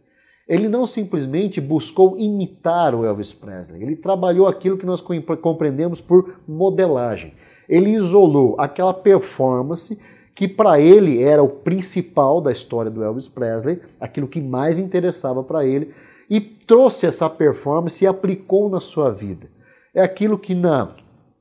Ele 0.48 0.68
não 0.68 0.86
simplesmente 0.86 1.60
buscou 1.60 2.18
imitar 2.18 2.94
o 2.94 3.04
Elvis 3.04 3.32
Presley, 3.32 3.82
ele 3.82 3.94
trabalhou 3.94 4.48
aquilo 4.48 4.76
que 4.76 4.86
nós 4.86 5.00
compreendemos 5.00 6.00
por 6.00 6.40
modelagem. 6.48 7.34
Ele 7.68 7.90
isolou 7.90 8.56
aquela 8.58 8.92
performance 8.92 9.96
que 10.34 10.48
para 10.48 10.80
ele 10.80 11.22
era 11.22 11.42
o 11.42 11.48
principal 11.48 12.40
da 12.40 12.52
história 12.52 12.90
do 12.90 13.02
Elvis 13.02 13.28
Presley, 13.28 13.80
aquilo 14.00 14.28
que 14.28 14.40
mais 14.40 14.78
interessava 14.78 15.42
para 15.42 15.64
ele, 15.64 15.92
e 16.28 16.40
trouxe 16.40 17.06
essa 17.06 17.28
performance 17.28 18.04
e 18.04 18.06
aplicou 18.06 18.68
na 18.68 18.80
sua 18.80 19.10
vida. 19.10 19.48
É 19.94 20.02
aquilo 20.02 20.38
que 20.38 20.54
na, 20.54 20.94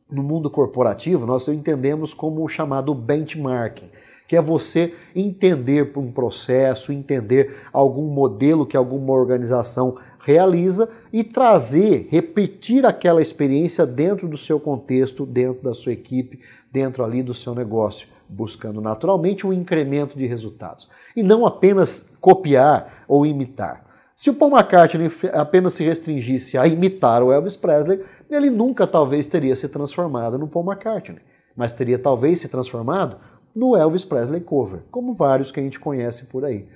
no 0.09 0.23
mundo 0.23 0.49
corporativo 0.49 1.25
nós 1.25 1.47
entendemos 1.47 2.13
como 2.13 2.43
o 2.43 2.47
chamado 2.47 2.93
benchmarking 2.93 3.89
que 4.29 4.35
é 4.35 4.41
você 4.41 4.93
entender 5.15 5.91
um 5.97 6.11
processo, 6.11 6.93
entender 6.93 7.63
algum 7.73 8.05
modelo 8.05 8.63
que 8.63 8.77
alguma 8.77 9.11
organização 9.11 9.97
realiza 10.19 10.87
e 11.11 11.23
trazer, 11.23 12.07
repetir 12.11 12.85
aquela 12.85 13.23
experiência 13.23 13.87
dentro 13.87 14.27
do 14.27 14.37
seu 14.37 14.59
contexto, 14.59 15.25
dentro 15.25 15.63
da 15.63 15.73
sua 15.73 15.93
equipe, 15.93 16.41
dentro 16.71 17.03
ali 17.03 17.23
do 17.23 17.33
seu 17.33 17.55
negócio, 17.55 18.07
buscando 18.29 18.79
naturalmente 18.79 19.45
um 19.45 19.51
incremento 19.51 20.17
de 20.17 20.27
resultados. 20.27 20.87
E 21.15 21.23
não 21.23 21.45
apenas 21.45 22.13
copiar 22.21 23.03
ou 23.07 23.25
imitar. 23.25 23.85
Se 24.15 24.29
o 24.29 24.33
Paul 24.33 24.51
McCartney 24.51 25.11
apenas 25.33 25.73
se 25.73 25.83
restringisse 25.83 26.57
a 26.57 26.67
imitar 26.67 27.23
o 27.23 27.31
Elvis 27.31 27.55
Presley, 27.55 28.03
ele 28.29 28.49
nunca 28.49 28.85
talvez 28.85 29.25
teria 29.25 29.55
se 29.55 29.67
transformado 29.67 30.37
no 30.37 30.47
Paul 30.47 30.65
McCartney, 30.65 31.21
mas 31.55 31.73
teria 31.73 31.97
talvez 31.97 32.41
se 32.41 32.49
transformado 32.49 33.17
no 33.55 33.75
Elvis 33.75 34.05
Presley 34.05 34.41
cover, 34.41 34.81
como 34.91 35.13
vários 35.13 35.51
que 35.51 35.59
a 35.59 35.63
gente 35.63 35.79
conhece 35.79 36.25
por 36.25 36.45
aí. 36.45 36.67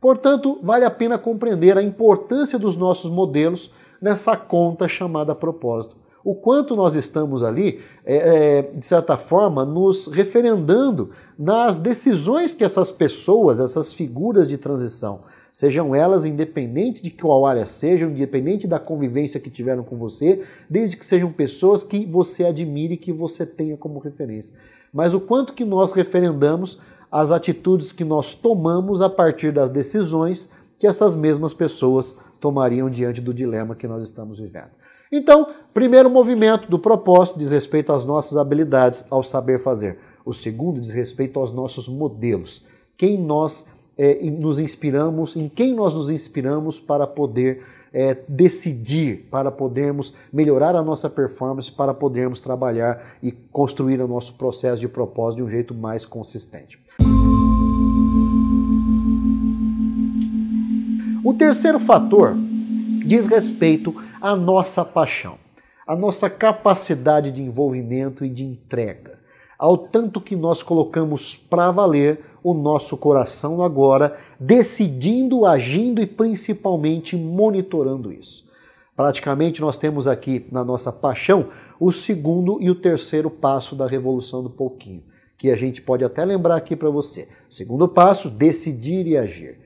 Portanto, 0.00 0.58
vale 0.62 0.84
a 0.84 0.90
pena 0.90 1.18
compreender 1.18 1.76
a 1.76 1.82
importância 1.82 2.58
dos 2.58 2.76
nossos 2.76 3.10
modelos 3.10 3.72
nessa 4.00 4.36
conta 4.36 4.88
chamada 4.88 5.34
propósito. 5.34 5.96
O 6.24 6.34
quanto 6.34 6.76
nós 6.76 6.94
estamos 6.94 7.42
ali, 7.42 7.80
é, 8.04 8.16
é, 8.16 8.62
de 8.62 8.84
certa 8.86 9.16
forma, 9.16 9.64
nos 9.64 10.06
referendando 10.06 11.10
nas 11.38 11.78
decisões 11.78 12.54
que 12.54 12.64
essas 12.64 12.90
pessoas, 12.92 13.58
essas 13.58 13.92
figuras 13.92 14.48
de 14.48 14.56
transição, 14.56 15.20
sejam 15.52 15.94
elas 15.94 16.24
independente 16.24 17.02
de 17.02 17.10
qual 17.10 17.44
área 17.44 17.66
sejam, 17.66 18.10
independente 18.10 18.66
da 18.66 18.78
convivência 18.78 19.40
que 19.40 19.50
tiveram 19.50 19.82
com 19.82 19.96
você, 19.96 20.42
desde 20.68 20.96
que 20.96 21.04
sejam 21.04 21.30
pessoas 21.32 21.82
que 21.82 22.06
você 22.06 22.44
admire 22.44 22.94
e 22.94 22.98
que 22.98 23.12
você 23.12 23.44
tenha 23.44 23.76
como 23.76 23.98
referência 23.98 24.54
mas 24.92 25.14
o 25.14 25.20
quanto 25.20 25.54
que 25.54 25.64
nós 25.64 25.92
referendamos 25.92 26.78
as 27.10 27.30
atitudes 27.30 27.92
que 27.92 28.04
nós 28.04 28.34
tomamos 28.34 29.00
a 29.00 29.08
partir 29.08 29.52
das 29.52 29.70
decisões 29.70 30.50
que 30.78 30.86
essas 30.86 31.16
mesmas 31.16 31.54
pessoas 31.54 32.18
tomariam 32.40 32.90
diante 32.90 33.20
do 33.20 33.32
dilema 33.32 33.74
que 33.74 33.86
nós 33.86 34.04
estamos 34.04 34.38
vivendo. 34.38 34.70
Então, 35.12 35.48
primeiro 35.74 36.08
movimento 36.08 36.70
do 36.70 36.78
propósito 36.78 37.38
diz 37.38 37.50
respeito 37.50 37.92
às 37.92 38.06
nossas 38.06 38.38
habilidades, 38.38 39.04
ao 39.10 39.22
saber 39.22 39.58
fazer. 39.58 39.98
O 40.24 40.32
segundo 40.32 40.80
diz 40.80 40.94
respeito 40.94 41.38
aos 41.38 41.52
nossos 41.52 41.86
modelos. 41.86 42.64
Quem 42.96 43.18
nós 43.18 43.68
é, 43.98 44.24
nos 44.30 44.58
inspiramos, 44.58 45.36
em 45.36 45.50
quem 45.50 45.74
nós 45.74 45.92
nos 45.92 46.08
inspiramos 46.08 46.80
para 46.80 47.06
poder 47.06 47.62
é, 47.92 48.16
decidir 48.26 49.28
para 49.30 49.50
podermos 49.50 50.14
melhorar 50.32 50.74
a 50.74 50.82
nossa 50.82 51.10
performance, 51.10 51.70
para 51.70 51.92
podermos 51.92 52.40
trabalhar 52.40 53.18
e 53.22 53.30
construir 53.30 54.00
o 54.00 54.08
nosso 54.08 54.32
processo 54.38 54.80
de 54.80 54.88
propósito 54.88 55.40
de 55.40 55.42
um 55.42 55.50
jeito 55.50 55.74
mais 55.74 56.06
consistente. 56.06 56.80
O 61.22 61.34
terceiro 61.34 61.78
fator 61.78 62.34
diz 63.04 63.26
respeito 63.26 63.94
à 64.22 64.36
nossa 64.36 64.84
paixão, 64.84 65.36
à 65.84 65.96
nossa 65.96 66.30
capacidade 66.30 67.32
de 67.32 67.42
envolvimento 67.42 68.24
e 68.24 68.28
de 68.28 68.44
entrega, 68.44 69.18
ao 69.58 69.76
tanto 69.76 70.20
que 70.20 70.36
nós 70.36 70.62
colocamos 70.62 71.34
para 71.34 71.72
valer 71.72 72.24
o 72.40 72.54
nosso 72.54 72.96
coração 72.96 73.64
agora, 73.64 74.16
decidindo, 74.38 75.44
agindo 75.44 76.00
e 76.00 76.06
principalmente 76.06 77.16
monitorando 77.16 78.12
isso. 78.12 78.48
Praticamente 78.94 79.60
nós 79.60 79.76
temos 79.76 80.06
aqui 80.06 80.46
na 80.52 80.62
nossa 80.62 80.92
paixão 80.92 81.48
o 81.80 81.90
segundo 81.90 82.58
e 82.60 82.70
o 82.70 82.76
terceiro 82.76 83.28
passo 83.28 83.74
da 83.74 83.88
revolução 83.88 84.40
do 84.40 84.50
pouquinho, 84.50 85.02
que 85.36 85.50
a 85.50 85.56
gente 85.56 85.82
pode 85.82 86.04
até 86.04 86.24
lembrar 86.24 86.54
aqui 86.54 86.76
para 86.76 86.90
você. 86.90 87.26
Segundo 87.50 87.88
passo, 87.88 88.30
decidir 88.30 89.04
e 89.08 89.16
agir. 89.16 89.61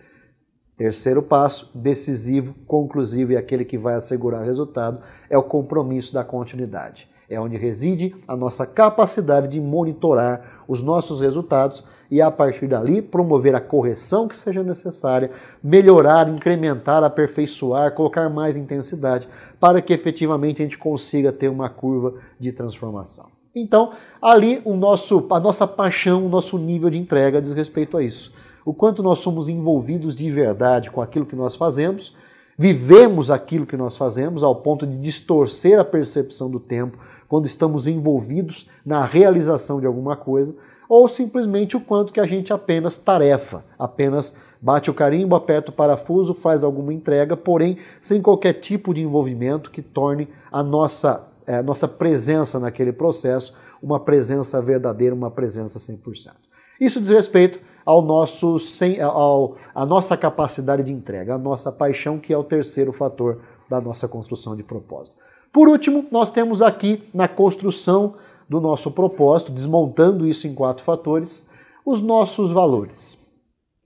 Terceiro 0.76 1.22
passo, 1.22 1.70
decisivo, 1.74 2.54
conclusivo 2.66 3.32
e 3.32 3.36
aquele 3.36 3.64
que 3.64 3.78
vai 3.78 3.94
assegurar 3.94 4.42
o 4.42 4.44
resultado, 4.44 5.00
é 5.30 5.38
o 5.38 5.42
compromisso 5.42 6.12
da 6.12 6.22
continuidade. 6.22 7.08
É 7.30 7.40
onde 7.40 7.56
reside 7.56 8.14
a 8.28 8.36
nossa 8.36 8.66
capacidade 8.66 9.48
de 9.48 9.60
monitorar 9.60 10.62
os 10.68 10.82
nossos 10.82 11.20
resultados 11.20 11.82
e 12.10 12.20
a 12.20 12.30
partir 12.30 12.68
dali 12.68 13.00
promover 13.02 13.54
a 13.54 13.60
correção 13.60 14.28
que 14.28 14.36
seja 14.36 14.62
necessária, 14.62 15.30
melhorar, 15.62 16.28
incrementar, 16.28 17.02
aperfeiçoar, 17.02 17.94
colocar 17.94 18.28
mais 18.28 18.56
intensidade 18.56 19.28
para 19.58 19.80
que 19.80 19.92
efetivamente 19.92 20.62
a 20.62 20.64
gente 20.64 20.78
consiga 20.78 21.32
ter 21.32 21.48
uma 21.48 21.68
curva 21.68 22.14
de 22.38 22.52
transformação. 22.52 23.26
Então, 23.54 23.92
ali 24.20 24.60
o 24.64 24.76
nosso, 24.76 25.26
a 25.30 25.40
nossa 25.40 25.66
paixão, 25.66 26.26
o 26.26 26.28
nosso 26.28 26.58
nível 26.58 26.90
de 26.90 26.98
entrega 26.98 27.40
diz 27.40 27.54
respeito 27.54 27.96
a 27.96 28.02
isso. 28.02 28.32
O 28.66 28.74
quanto 28.74 29.00
nós 29.00 29.20
somos 29.20 29.48
envolvidos 29.48 30.16
de 30.16 30.28
verdade 30.28 30.90
com 30.90 31.00
aquilo 31.00 31.24
que 31.24 31.36
nós 31.36 31.54
fazemos, 31.54 32.16
vivemos 32.58 33.30
aquilo 33.30 33.64
que 33.64 33.76
nós 33.76 33.96
fazemos 33.96 34.42
ao 34.42 34.56
ponto 34.56 34.84
de 34.84 34.98
distorcer 34.98 35.78
a 35.78 35.84
percepção 35.84 36.50
do 36.50 36.58
tempo 36.58 36.98
quando 37.28 37.46
estamos 37.46 37.86
envolvidos 37.86 38.68
na 38.84 39.04
realização 39.04 39.78
de 39.78 39.86
alguma 39.86 40.16
coisa, 40.16 40.56
ou 40.88 41.06
simplesmente 41.06 41.76
o 41.76 41.80
quanto 41.80 42.12
que 42.12 42.18
a 42.18 42.26
gente 42.26 42.52
apenas 42.52 42.96
tarefa, 42.96 43.64
apenas 43.78 44.34
bate 44.60 44.90
o 44.90 44.94
carimbo, 44.94 45.36
aperta 45.36 45.70
o 45.70 45.74
parafuso, 45.74 46.34
faz 46.34 46.64
alguma 46.64 46.92
entrega, 46.92 47.36
porém 47.36 47.78
sem 48.00 48.20
qualquer 48.20 48.54
tipo 48.54 48.92
de 48.92 49.00
envolvimento 49.00 49.70
que 49.70 49.80
torne 49.80 50.26
a 50.50 50.64
nossa, 50.64 51.24
é, 51.46 51.62
nossa 51.62 51.86
presença 51.86 52.58
naquele 52.58 52.92
processo 52.92 53.56
uma 53.80 54.00
presença 54.00 54.60
verdadeira, 54.60 55.14
uma 55.14 55.30
presença 55.30 55.78
100%. 55.78 56.32
Isso 56.80 57.00
diz 57.00 57.10
respeito 57.10 57.60
ao 57.86 58.02
nosso, 58.02 58.56
ao, 59.00 59.54
a 59.72 59.86
nossa 59.86 60.16
capacidade 60.16 60.82
de 60.82 60.92
entrega, 60.92 61.36
a 61.36 61.38
nossa 61.38 61.70
paixão, 61.70 62.18
que 62.18 62.32
é 62.32 62.36
o 62.36 62.42
terceiro 62.42 62.92
fator 62.92 63.40
da 63.70 63.80
nossa 63.80 64.08
construção 64.08 64.56
de 64.56 64.64
propósito. 64.64 65.16
Por 65.52 65.68
último, 65.68 66.04
nós 66.10 66.28
temos 66.30 66.60
aqui 66.60 67.08
na 67.14 67.28
construção 67.28 68.14
do 68.48 68.60
nosso 68.60 68.90
propósito, 68.90 69.52
desmontando 69.52 70.26
isso 70.26 70.48
em 70.48 70.54
quatro 70.54 70.82
fatores, 70.82 71.48
os 71.84 72.02
nossos 72.02 72.50
valores. 72.50 73.24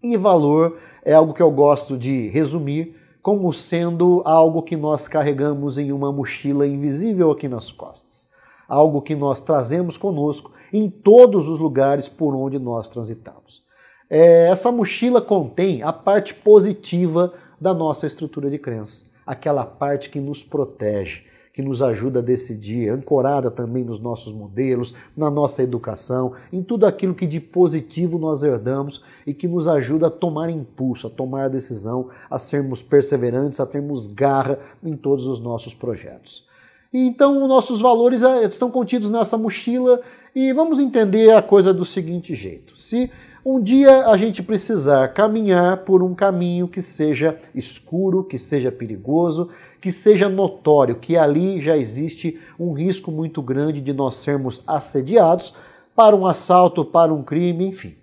E 0.03 0.17
valor 0.17 0.79
é 1.05 1.13
algo 1.13 1.35
que 1.35 1.43
eu 1.43 1.51
gosto 1.51 1.99
de 1.99 2.29
resumir 2.29 2.97
como 3.23 3.53
sendo 3.53 4.23
algo 4.25 4.63
que 4.63 4.77
nós 4.77 5.07
carregamos 5.07 5.77
em 5.77 5.93
uma 5.93 6.11
mochila 6.11 6.67
invisível 6.67 7.31
aqui 7.31 7.49
nas 7.49 7.71
costas. 7.71 8.31
Algo 8.67 9.03
que 9.03 9.15
nós 9.15 9.43
trazemos 9.43 9.99
conosco 9.99 10.53
em 10.73 10.89
todos 10.89 11.49
os 11.49 11.59
lugares 11.59 12.09
por 12.09 12.35
onde 12.35 12.59
nós 12.59 12.89
transitamos. 12.89 13.63
É, 14.11 14.49
essa 14.49 14.73
mochila 14.73 15.23
contém 15.23 15.85
a 15.85 15.93
parte 15.93 16.35
positiva 16.35 17.33
da 17.61 17.73
nossa 17.73 18.09
estrutura 18.09 18.51
de 18.51 18.59
crença, 18.59 19.05
aquela 19.25 19.65
parte 19.65 20.11
que 20.11 20.19
nos 20.19 20.43
protege, 20.43 21.23
que 21.53 21.63
nos 21.63 21.81
ajuda 21.81 22.19
a 22.19 22.23
decidir, 22.23 22.89
ancorada 22.89 23.53
também 23.53 23.85
nos 23.85 24.01
nossos 24.01 24.33
modelos, 24.33 24.95
na 25.17 25.31
nossa 25.31 25.63
educação, 25.63 26.33
em 26.53 26.61
tudo 26.61 26.87
aquilo 26.87 27.15
que 27.15 27.27
de 27.27 27.39
positivo 27.39 28.19
nós 28.19 28.43
herdamos 28.43 29.05
e 29.25 29.33
que 29.33 29.47
nos 29.47 29.69
ajuda 29.69 30.09
a 30.09 30.11
tomar 30.11 30.51
impulso, 30.51 31.07
a 31.07 31.11
tomar 31.11 31.49
decisão, 31.49 32.09
a 32.29 32.37
sermos 32.37 32.83
perseverantes, 32.83 33.61
a 33.61 33.67
termos 33.67 34.09
garra 34.09 34.59
em 34.83 34.97
todos 34.97 35.25
os 35.25 35.39
nossos 35.39 35.73
projetos. 35.73 36.45
E 36.93 37.07
então, 37.07 37.47
nossos 37.47 37.81
valores 37.81 38.25
eh, 38.25 38.45
estão 38.45 38.71
contidos 38.73 39.09
nessa 39.09 39.39
mochila 39.39 40.01
e 40.35 40.53
vamos 40.53 40.81
entender 40.81 41.31
a 41.31 41.43
coisa 41.43 41.73
do 41.73 41.85
seguinte 41.85 42.35
jeito. 42.35 42.77
Se 42.77 43.09
um 43.45 43.61
dia 43.61 44.07
a 44.07 44.17
gente 44.17 44.43
precisar 44.43 45.09
caminhar 45.09 45.79
por 45.79 46.03
um 46.03 46.15
caminho 46.15 46.69
que 46.69 46.83
seja 46.83 47.39
escuro, 47.55 48.25
que 48.25 48.39
seja 48.39 48.71
perigoso, 48.71 49.51
que 49.81 49.91
seja 49.91 50.29
notório, 50.29 50.97
que 50.97 51.17
ali 51.17 51.61
já 51.61 51.77
existe 51.77 52.39
um 52.59 52.73
risco 52.73 53.11
muito 53.11 53.41
grande 53.41 53.81
de 53.81 53.93
nós 53.93 54.17
sermos 54.17 54.63
assediados 54.67 55.55
para 55.97 56.15
um 56.15 56.27
assalto, 56.27 56.85
para 56.85 57.13
um 57.13 57.23
crime, 57.23 57.67
enfim. 57.67 57.97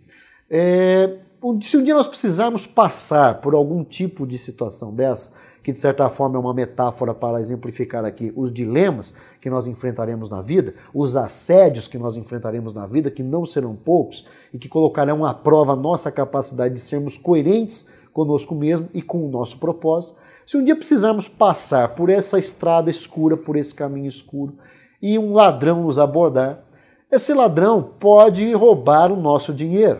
É, 0.50 1.18
se 1.62 1.78
um 1.78 1.84
dia 1.84 1.94
nós 1.94 2.08
precisarmos 2.08 2.66
passar 2.66 3.42
por 3.42 3.54
algum 3.54 3.84
tipo 3.84 4.26
de 4.26 4.38
situação 4.38 4.94
dessa, 4.94 5.34
que 5.68 5.74
de 5.74 5.82
certa 5.82 6.10
forma 6.10 6.38
é 6.38 6.40
uma 6.40 6.54
metáfora 6.54 7.14
para 7.14 7.42
exemplificar 7.42 8.06
aqui 8.06 8.32
os 8.38 8.54
dilemas 8.54 9.14
que 9.42 9.50
nós 9.50 9.68
enfrentaremos 9.68 10.30
na 10.30 10.42
vida, 10.42 10.74
os 10.94 11.18
assédios 11.18 11.90
que 11.90 11.98
nós 11.98 12.16
enfrentaremos 12.16 12.74
na 12.74 12.88
vida, 12.88 13.12
que 13.12 13.22
não 13.22 13.46
serão 13.46 13.76
poucos 13.76 14.26
e 14.54 14.58
que 14.58 14.70
colocarão 14.70 15.26
à 15.26 15.34
prova 15.34 15.74
a 15.74 15.76
nossa 15.76 16.10
capacidade 16.10 16.74
de 16.76 16.80
sermos 16.80 17.18
coerentes 17.18 17.92
conosco 18.14 18.56
mesmo 18.56 18.88
e 18.94 19.02
com 19.02 19.26
o 19.26 19.30
nosso 19.30 19.60
propósito. 19.60 20.16
Se 20.46 20.56
um 20.56 20.64
dia 20.64 20.74
precisarmos 20.74 21.28
passar 21.28 21.96
por 21.96 22.10
essa 22.10 22.40
estrada 22.40 22.90
escura, 22.90 23.36
por 23.36 23.58
esse 23.58 23.76
caminho 23.76 24.08
escuro, 24.08 24.54
e 25.02 25.20
um 25.20 25.34
ladrão 25.34 25.84
nos 25.84 26.00
abordar, 26.00 26.64
esse 27.12 27.34
ladrão 27.34 27.84
pode 28.00 28.54
roubar 28.54 29.12
o 29.12 29.18
nosso 29.18 29.54
dinheiro, 29.54 30.00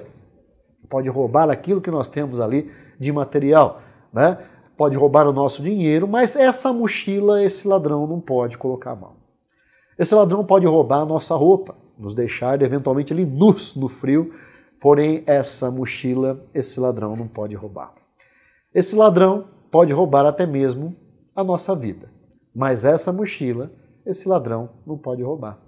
pode 0.90 1.10
roubar 1.10 1.50
aquilo 1.50 1.82
que 1.82 1.92
nós 1.92 2.08
temos 2.08 2.40
ali 2.40 2.72
de 2.98 3.12
material, 3.12 3.82
né? 4.14 4.38
Pode 4.78 4.96
roubar 4.96 5.28
o 5.28 5.34
nosso 5.34 5.64
dinheiro, 5.64 6.08
mas 6.08 6.36
essa 6.36 6.72
mochila 6.72 7.44
esse 7.44 7.68
ladrão 7.68 8.06
não 8.06 8.22
pode 8.22 8.58
colocar 8.58 8.92
a 8.92 8.96
mão. 8.96 9.16
Esse 9.98 10.14
ladrão 10.14 10.46
pode 10.46 10.68
roubar 10.68 11.02
a 11.02 11.06
nossa 11.06 11.36
roupa, 11.36 11.76
nos 11.98 12.14
deixar 12.14 12.62
eventualmente 12.62 13.12
ali 13.12 13.26
nus 13.26 13.76
no 13.76 13.90
frio, 13.90 14.32
porém 14.80 15.24
essa 15.26 15.72
mochila 15.72 16.46
esse 16.54 16.80
ladrão 16.80 17.16
não 17.16 17.28
pode 17.28 17.56
roubar. 17.56 17.94
Esse 18.74 18.96
ladrão 18.96 19.46
pode 19.72 19.92
roubar 19.92 20.26
até 20.28 20.46
mesmo 20.46 20.96
a 21.36 21.44
nossa 21.44 21.76
vida, 21.76 22.12
mas 22.54 22.86
essa 22.86 23.12
mochila 23.12 23.72
esse 24.06 24.30
ladrão 24.30 24.70
não 24.86 24.98
pode 24.98 25.24
roubar. 25.24 25.60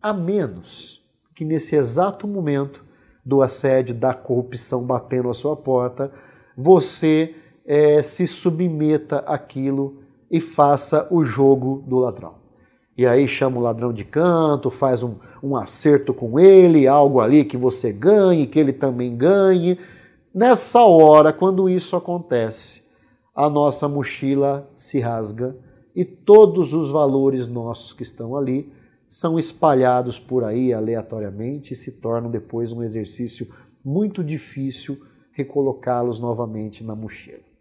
A 0.00 0.12
menos 0.12 1.02
que 1.34 1.44
nesse 1.44 1.74
exato 1.74 2.28
momento 2.28 2.84
do 3.24 3.42
assédio, 3.42 3.94
da 3.94 4.14
corrupção 4.14 4.84
batendo 4.84 5.28
à 5.28 5.34
sua 5.34 5.56
porta, 5.56 6.12
você 6.56 7.34
é, 7.66 8.00
se 8.00 8.26
submeta 8.26 9.18
àquilo 9.18 9.98
e 10.30 10.40
faça 10.40 11.08
o 11.10 11.24
jogo 11.24 11.82
do 11.86 11.98
ladrão. 11.98 12.34
E 12.96 13.04
aí 13.04 13.28
chama 13.28 13.58
o 13.58 13.62
ladrão 13.62 13.92
de 13.92 14.04
canto, 14.04 14.70
faz 14.70 15.02
um, 15.02 15.16
um 15.42 15.56
acerto 15.56 16.14
com 16.14 16.38
ele, 16.38 16.86
algo 16.86 17.20
ali 17.20 17.44
que 17.44 17.56
você 17.56 17.92
ganhe, 17.92 18.46
que 18.46 18.58
ele 18.58 18.72
também 18.72 19.14
ganhe. 19.16 19.78
Nessa 20.34 20.80
hora, 20.82 21.32
quando 21.32 21.68
isso 21.68 21.96
acontece, 21.96 22.82
a 23.34 23.50
nossa 23.50 23.86
mochila 23.86 24.70
se 24.76 24.98
rasga 24.98 25.56
e 25.94 26.04
todos 26.04 26.72
os 26.72 26.90
valores 26.90 27.46
nossos 27.46 27.92
que 27.92 28.02
estão 28.02 28.36
ali 28.36 28.72
são 29.08 29.38
espalhados 29.38 30.18
por 30.18 30.42
aí 30.42 30.72
aleatoriamente 30.72 31.74
e 31.74 31.76
se 31.76 31.92
tornam 31.92 32.30
depois 32.30 32.72
um 32.72 32.82
exercício 32.82 33.46
muito 33.84 34.24
difícil 34.24 35.00
recolocá-los 35.32 36.18
novamente 36.18 36.82
na 36.82 36.94
mochila. 36.94 37.55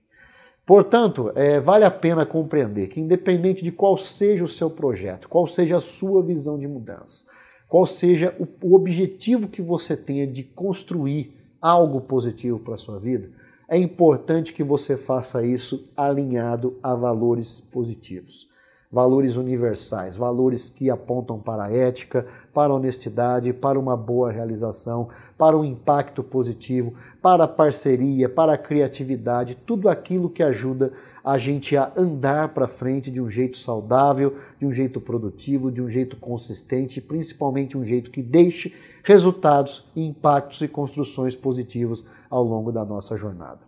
Portanto, 0.65 1.31
é, 1.35 1.59
vale 1.59 1.85
a 1.85 1.91
pena 1.91 2.25
compreender 2.25 2.87
que, 2.87 2.99
independente 2.99 3.63
de 3.63 3.71
qual 3.71 3.97
seja 3.97 4.43
o 4.43 4.47
seu 4.47 4.69
projeto, 4.69 5.29
qual 5.29 5.45
seja 5.47 5.77
a 5.77 5.81
sua 5.81 6.23
visão 6.23 6.57
de 6.57 6.67
mudança, 6.67 7.25
qual 7.67 7.85
seja 7.85 8.35
o, 8.39 8.47
o 8.67 8.75
objetivo 8.75 9.47
que 9.47 9.61
você 9.61 9.95
tenha 9.95 10.25
de 10.25 10.43
construir 10.43 11.35
algo 11.61 12.01
positivo 12.01 12.59
para 12.59 12.73
a 12.73 12.77
sua 12.77 12.99
vida, 12.99 13.29
é 13.67 13.77
importante 13.77 14.53
que 14.53 14.63
você 14.63 14.97
faça 14.97 15.45
isso 15.45 15.87
alinhado 15.95 16.77
a 16.81 16.95
valores 16.95 17.61
positivos 17.61 18.47
valores 18.95 19.35
universais, 19.35 20.15
valores 20.15 20.69
que 20.69 20.89
apontam 20.89 21.37
para 21.37 21.65
a 21.65 21.69
ética, 21.69 22.25
para 22.53 22.71
a 22.71 22.75
honestidade, 22.77 23.51
para 23.51 23.77
uma 23.77 23.97
boa 23.97 24.31
realização, 24.31 25.09
para 25.37 25.57
um 25.57 25.65
impacto 25.65 26.23
positivo, 26.23 26.93
para 27.21 27.43
a 27.43 27.47
parceria, 27.47 28.29
para 28.29 28.53
a 28.53 28.57
criatividade, 28.57 29.57
tudo 29.65 29.89
aquilo 29.89 30.29
que 30.29 30.41
ajuda 30.41 30.93
a 31.25 31.37
gente 31.37 31.75
a 31.75 31.91
andar 31.97 32.53
para 32.53 32.69
frente 32.69 33.11
de 33.11 33.19
um 33.19 33.29
jeito 33.29 33.57
saudável, 33.57 34.37
de 34.57 34.65
um 34.65 34.71
jeito 34.71 35.01
produtivo, 35.01 35.69
de 35.69 35.81
um 35.81 35.89
jeito 35.89 36.15
consistente, 36.15 37.01
principalmente 37.01 37.77
um 37.77 37.83
jeito 37.83 38.09
que 38.09 38.23
deixe 38.23 38.73
resultados, 39.03 39.91
impactos 39.93 40.61
e 40.61 40.69
construções 40.69 41.35
positivos 41.35 42.07
ao 42.29 42.45
longo 42.45 42.71
da 42.71 42.85
nossa 42.85 43.17
jornada. 43.17 43.59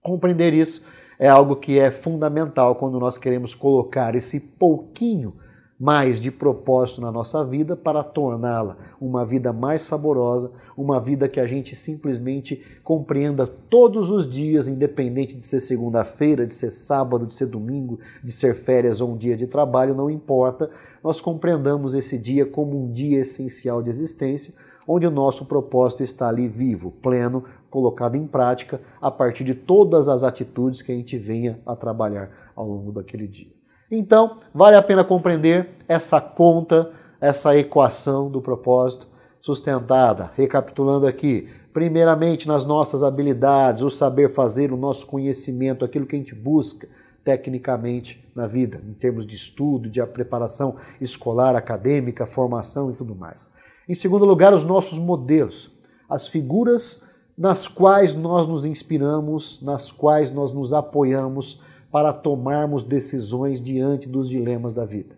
Compreender 0.00 0.54
isso 0.54 0.84
é 1.22 1.28
algo 1.28 1.54
que 1.54 1.78
é 1.78 1.92
fundamental 1.92 2.74
quando 2.74 2.98
nós 2.98 3.16
queremos 3.16 3.54
colocar 3.54 4.16
esse 4.16 4.40
pouquinho 4.40 5.34
mais 5.78 6.20
de 6.20 6.32
propósito 6.32 7.00
na 7.00 7.12
nossa 7.12 7.44
vida 7.44 7.76
para 7.76 8.02
torná-la 8.02 8.76
uma 9.00 9.24
vida 9.24 9.52
mais 9.52 9.82
saborosa, 9.82 10.50
uma 10.76 10.98
vida 10.98 11.28
que 11.28 11.38
a 11.38 11.46
gente 11.46 11.76
simplesmente 11.76 12.60
compreenda 12.82 13.46
todos 13.46 14.10
os 14.10 14.28
dias, 14.28 14.66
independente 14.66 15.36
de 15.36 15.44
ser 15.44 15.60
segunda-feira, 15.60 16.44
de 16.44 16.54
ser 16.54 16.72
sábado, 16.72 17.24
de 17.24 17.36
ser 17.36 17.46
domingo, 17.46 18.00
de 18.22 18.32
ser 18.32 18.56
férias 18.56 19.00
ou 19.00 19.12
um 19.12 19.16
dia 19.16 19.36
de 19.36 19.46
trabalho, 19.46 19.94
não 19.94 20.10
importa, 20.10 20.70
nós 21.04 21.20
compreendamos 21.20 21.94
esse 21.94 22.18
dia 22.18 22.44
como 22.44 22.76
um 22.76 22.92
dia 22.92 23.20
essencial 23.20 23.80
de 23.80 23.90
existência, 23.90 24.54
onde 24.86 25.06
o 25.06 25.10
nosso 25.10 25.44
propósito 25.46 26.02
está 26.02 26.28
ali 26.28 26.48
vivo, 26.48 26.90
pleno, 26.90 27.44
colocado 27.70 28.16
em 28.16 28.26
prática 28.26 28.80
a 29.00 29.10
partir 29.10 29.44
de 29.44 29.54
todas 29.54 30.08
as 30.08 30.22
atitudes 30.22 30.82
que 30.82 30.92
a 30.92 30.94
gente 30.94 31.16
venha 31.16 31.60
a 31.66 31.74
trabalhar 31.74 32.30
ao 32.54 32.66
longo 32.66 32.92
daquele 32.92 33.26
dia. 33.26 33.52
Então, 33.90 34.38
vale 34.54 34.76
a 34.76 34.82
pena 34.82 35.04
compreender 35.04 35.70
essa 35.86 36.20
conta, 36.20 36.90
essa 37.20 37.56
equação 37.56 38.30
do 38.30 38.40
propósito 38.40 39.06
sustentada. 39.40 40.30
Recapitulando 40.34 41.06
aqui, 41.06 41.48
primeiramente 41.72 42.48
nas 42.48 42.64
nossas 42.64 43.02
habilidades, 43.02 43.82
o 43.82 43.90
saber 43.90 44.30
fazer, 44.30 44.72
o 44.72 44.76
nosso 44.76 45.06
conhecimento, 45.06 45.84
aquilo 45.84 46.06
que 46.06 46.16
a 46.16 46.18
gente 46.18 46.34
busca 46.34 46.88
tecnicamente 47.24 48.22
na 48.34 48.46
vida, 48.46 48.80
em 48.88 48.94
termos 48.94 49.26
de 49.26 49.36
estudo, 49.36 49.88
de 49.88 50.04
preparação 50.06 50.76
escolar, 51.00 51.54
acadêmica, 51.54 52.26
formação 52.26 52.90
e 52.90 52.94
tudo 52.94 53.14
mais. 53.14 53.51
Em 53.92 53.94
segundo 53.94 54.24
lugar, 54.24 54.54
os 54.54 54.64
nossos 54.64 54.98
modelos, 54.98 55.70
as 56.08 56.26
figuras 56.26 57.02
nas 57.36 57.68
quais 57.68 58.14
nós 58.14 58.48
nos 58.48 58.64
inspiramos, 58.64 59.60
nas 59.60 59.92
quais 59.92 60.32
nós 60.32 60.50
nos 60.50 60.72
apoiamos 60.72 61.60
para 61.90 62.10
tomarmos 62.10 62.84
decisões 62.84 63.62
diante 63.62 64.08
dos 64.08 64.30
dilemas 64.30 64.72
da 64.72 64.86
vida. 64.86 65.14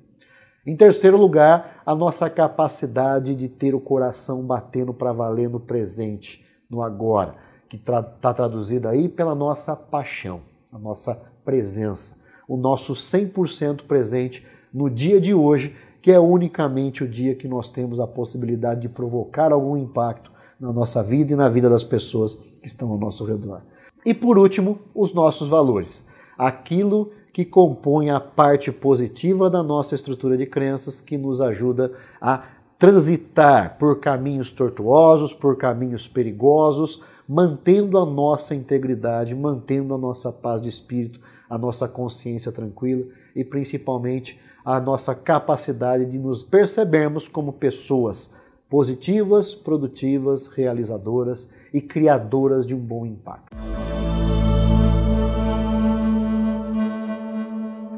Em 0.67 0.77
terceiro 0.77 1.17
lugar, 1.17 1.83
a 1.87 1.95
nossa 1.95 2.29
capacidade 2.29 3.37
de 3.37 3.49
ter 3.49 3.77
o 3.77 3.81
coração 3.81 4.45
batendo 4.45 4.93
para 4.93 5.13
valer 5.13 5.49
no 5.49 5.61
presente, 5.61 6.45
no 6.69 6.83
agora, 6.83 7.37
que 7.69 7.77
está 7.77 8.03
tra 8.03 8.35
traduzido 8.35 8.89
aí 8.89 9.09
pela 9.09 9.37
nossa 9.37 9.77
paixão, 9.77 10.41
a 10.73 10.79
nossa 10.81 11.15
presença, 11.45 12.17
o 12.49 12.57
nosso 12.57 12.93
100% 12.95 13.83
presente 13.83 14.45
no 14.73 14.91
dia 14.91 15.21
de 15.21 15.33
hoje, 15.33 15.77
que 16.05 16.13
é 16.13 16.21
unicamente 16.21 17.03
o 17.03 17.09
dia 17.09 17.35
que 17.35 17.49
nós 17.49 17.71
temos 17.71 17.99
a 17.99 18.07
possibilidade 18.07 18.83
de 18.83 18.91
provocar 18.91 19.53
algum 19.53 19.75
impacto 19.75 20.31
na 20.61 20.71
nossa 20.71 21.03
vida 21.03 21.33
e 21.33 21.35
na 21.35 21.49
vida 21.49 21.71
das 21.71 21.83
pessoas 21.83 22.35
que 22.35 22.67
estão 22.67 22.91
ao 22.91 22.99
nosso 22.99 23.25
redor. 23.25 23.63
E 24.05 24.13
por 24.13 24.37
último, 24.37 24.81
os 24.95 25.15
nossos 25.15 25.49
valores. 25.49 26.07
Aquilo 26.37 27.11
que 27.33 27.43
compõe 27.43 28.11
a 28.11 28.21
parte 28.21 28.71
positiva 28.71 29.49
da 29.49 29.63
nossa 29.63 29.95
estrutura 29.95 30.37
de 30.37 30.45
crenças 30.45 31.01
que 31.01 31.17
nos 31.17 31.41
ajuda 31.41 31.91
a 32.21 32.43
transitar 32.79 33.79
por 33.79 33.99
caminhos 33.99 34.51
tortuosos, 34.51 35.33
por 35.33 35.57
caminhos 35.57 36.07
perigosos, 36.07 37.03
mantendo 37.27 37.97
a 37.97 38.05
nossa 38.05 38.55
integridade, 38.55 39.35
mantendo 39.35 39.95
a 39.95 39.99
nossa 39.99 40.31
paz 40.31 40.61
de 40.61 40.69
espírito, 40.69 41.19
a 41.49 41.57
nossa 41.57 41.89
consciência 41.89 42.53
tranquila 42.53 43.07
e 43.35 43.43
principalmente 43.43 44.39
a 44.65 44.81
nossa 44.81 45.15
capacidade 45.15 46.07
de 46.07 46.19
nos 46.19 46.43
percebermos 46.43 47.29
como 47.29 47.53
pessoas 47.53 48.35
positivas, 48.69 49.55
produtivas, 49.55 50.47
realizadoras 50.47 51.53
e 51.73 51.81
criadoras 51.81 52.67
de 52.67 52.75
um 52.75 52.81
bom 52.81 53.05
impacto. 53.05 53.55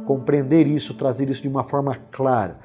compreender 0.07 0.66
isso, 0.66 0.94
trazer 0.94 1.29
isso 1.29 1.42
de 1.42 1.48
uma 1.48 1.64
forma 1.64 1.98
clara, 2.11 2.59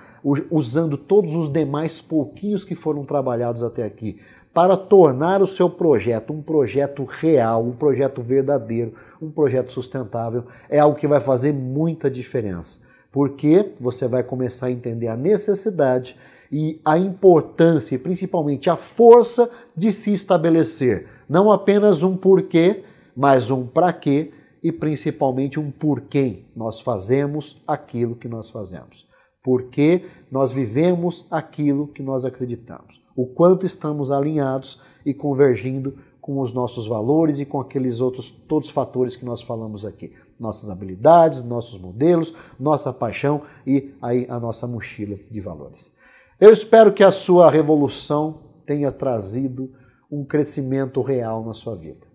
usando 0.49 0.95
todos 0.95 1.33
os 1.33 1.51
demais 1.51 1.99
pouquinhos 1.99 2.63
que 2.63 2.75
foram 2.75 3.03
trabalhados 3.03 3.63
até 3.63 3.83
aqui, 3.83 4.21
para 4.53 4.77
tornar 4.77 5.41
o 5.41 5.47
seu 5.47 5.69
projeto 5.69 6.31
um 6.31 6.41
projeto 6.41 7.03
real, 7.03 7.65
um 7.65 7.71
projeto 7.71 8.21
verdadeiro, 8.21 8.93
um 9.19 9.31
projeto 9.31 9.71
sustentável, 9.71 10.45
é 10.69 10.77
algo 10.77 10.97
que 10.97 11.07
vai 11.07 11.19
fazer 11.19 11.51
muita 11.51 12.09
diferença. 12.09 12.90
Porque 13.11 13.73
você 13.79 14.07
vai 14.07 14.23
começar 14.23 14.67
a 14.67 14.71
entender 14.71 15.07
a 15.07 15.17
necessidade 15.17 16.15
e 16.51 16.79
a 16.83 16.97
importância 16.97 17.95
e 17.95 17.99
principalmente 17.99 18.69
a 18.69 18.75
força 18.75 19.49
de 19.75 19.91
se 19.91 20.13
estabelecer 20.13 21.07
não 21.31 21.49
apenas 21.49 22.03
um 22.03 22.17
porquê, 22.17 22.83
mas 23.15 23.49
um 23.49 23.65
para 23.65 23.93
quê 23.93 24.33
e 24.61 24.69
principalmente 24.69 25.57
um 25.57 25.71
porquê 25.71 26.43
nós 26.53 26.81
fazemos 26.81 27.63
aquilo 27.65 28.17
que 28.17 28.27
nós 28.27 28.49
fazemos. 28.49 29.07
Porque 29.41 30.07
nós 30.29 30.51
vivemos 30.51 31.25
aquilo 31.31 31.87
que 31.87 32.03
nós 32.03 32.25
acreditamos. 32.25 33.01
O 33.15 33.25
quanto 33.25 33.65
estamos 33.65 34.11
alinhados 34.11 34.81
e 35.05 35.13
convergindo 35.13 35.97
com 36.19 36.41
os 36.41 36.53
nossos 36.53 36.85
valores 36.85 37.39
e 37.39 37.45
com 37.45 37.61
aqueles 37.61 38.01
outros 38.01 38.29
todos 38.29 38.67
os 38.67 38.73
fatores 38.73 39.15
que 39.15 39.23
nós 39.23 39.41
falamos 39.41 39.85
aqui. 39.85 40.11
Nossas 40.41 40.71
habilidades, 40.71 41.43
nossos 41.43 41.79
modelos, 41.79 42.33
nossa 42.59 42.91
paixão 42.91 43.43
e 43.65 43.93
aí 44.01 44.25
a 44.27 44.39
nossa 44.39 44.65
mochila 44.65 45.15
de 45.29 45.39
valores. 45.39 45.93
Eu 46.39 46.51
espero 46.51 46.91
que 46.91 47.03
a 47.03 47.11
sua 47.11 47.51
revolução 47.51 48.39
tenha 48.65 48.91
trazido 48.91 49.71
um 50.11 50.25
crescimento 50.25 50.99
real 51.03 51.45
na 51.45 51.53
sua 51.53 51.75
vida. 51.75 52.07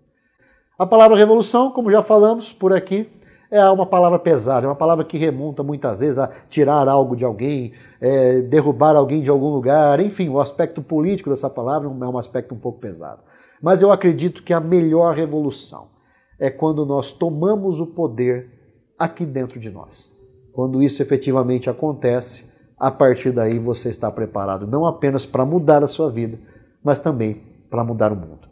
A 0.77 0.85
palavra 0.85 1.17
revolução, 1.17 1.71
como 1.71 1.89
já 1.89 2.03
falamos 2.03 2.51
por 2.51 2.73
aqui, 2.73 3.09
é 3.49 3.63
uma 3.69 3.85
palavra 3.85 4.19
pesada, 4.19 4.65
é 4.65 4.69
uma 4.69 4.75
palavra 4.75 5.05
que 5.05 5.17
remonta 5.17 5.63
muitas 5.63 6.01
vezes 6.01 6.19
a 6.19 6.29
tirar 6.49 6.87
algo 6.89 7.15
de 7.15 7.23
alguém, 7.23 7.71
é, 8.01 8.41
derrubar 8.41 8.97
alguém 8.97 9.21
de 9.21 9.29
algum 9.29 9.49
lugar, 9.49 10.01
enfim, 10.01 10.27
o 10.27 10.39
aspecto 10.39 10.81
político 10.81 11.29
dessa 11.29 11.49
palavra 11.49 11.87
é 11.87 11.91
um 11.91 12.17
aspecto 12.17 12.53
um 12.53 12.59
pouco 12.59 12.79
pesado. 12.79 13.21
Mas 13.61 13.81
eu 13.81 13.91
acredito 13.91 14.43
que 14.43 14.53
a 14.53 14.59
melhor 14.59 15.15
revolução 15.15 15.87
é 16.39 16.49
quando 16.49 16.85
nós 16.85 17.11
tomamos 17.11 17.79
o 17.79 17.87
poder 17.87 18.49
aqui 18.97 19.25
dentro 19.25 19.59
de 19.59 19.69
nós. 19.69 20.15
Quando 20.53 20.81
isso 20.81 21.01
efetivamente 21.01 21.69
acontece, 21.69 22.45
a 22.79 22.91
partir 22.91 23.31
daí 23.31 23.57
você 23.57 23.89
está 23.89 24.11
preparado 24.11 24.67
não 24.67 24.85
apenas 24.85 25.25
para 25.25 25.45
mudar 25.45 25.83
a 25.83 25.87
sua 25.87 26.09
vida, 26.09 26.39
mas 26.83 26.99
também 26.99 27.41
para 27.69 27.83
mudar 27.83 28.11
o 28.11 28.15
mundo. 28.15 28.47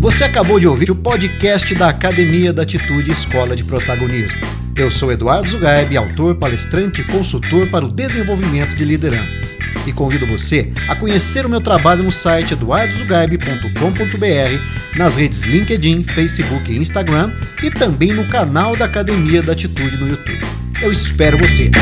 Você 0.00 0.24
acabou 0.24 0.58
de 0.58 0.66
ouvir 0.66 0.90
o 0.90 0.96
podcast 0.96 1.74
da 1.74 1.88
Academia 1.88 2.52
da 2.52 2.62
Atitude 2.62 3.10
Escola 3.10 3.54
de 3.54 3.64
Protagonismo. 3.64 4.57
Eu 4.78 4.90
sou 4.92 5.10
Eduardo 5.10 5.48
Zugaib, 5.48 5.96
autor, 5.96 6.36
palestrante 6.36 7.00
e 7.00 7.04
consultor 7.04 7.66
para 7.66 7.84
o 7.84 7.92
desenvolvimento 7.92 8.76
de 8.76 8.84
lideranças. 8.84 9.56
E 9.84 9.92
convido 9.92 10.24
você 10.24 10.72
a 10.86 10.94
conhecer 10.94 11.44
o 11.44 11.48
meu 11.48 11.60
trabalho 11.60 12.04
no 12.04 12.12
site 12.12 12.52
eduardozugaib.com.br, 12.52 14.96
nas 14.96 15.16
redes 15.16 15.42
LinkedIn, 15.42 16.04
Facebook 16.04 16.70
e 16.70 16.78
Instagram 16.78 17.32
e 17.60 17.72
também 17.72 18.12
no 18.12 18.28
canal 18.28 18.76
da 18.76 18.84
Academia 18.84 19.42
da 19.42 19.52
Atitude 19.52 19.96
no 19.96 20.06
YouTube. 20.06 20.46
Eu 20.80 20.92
espero 20.92 21.36
você! 21.38 21.72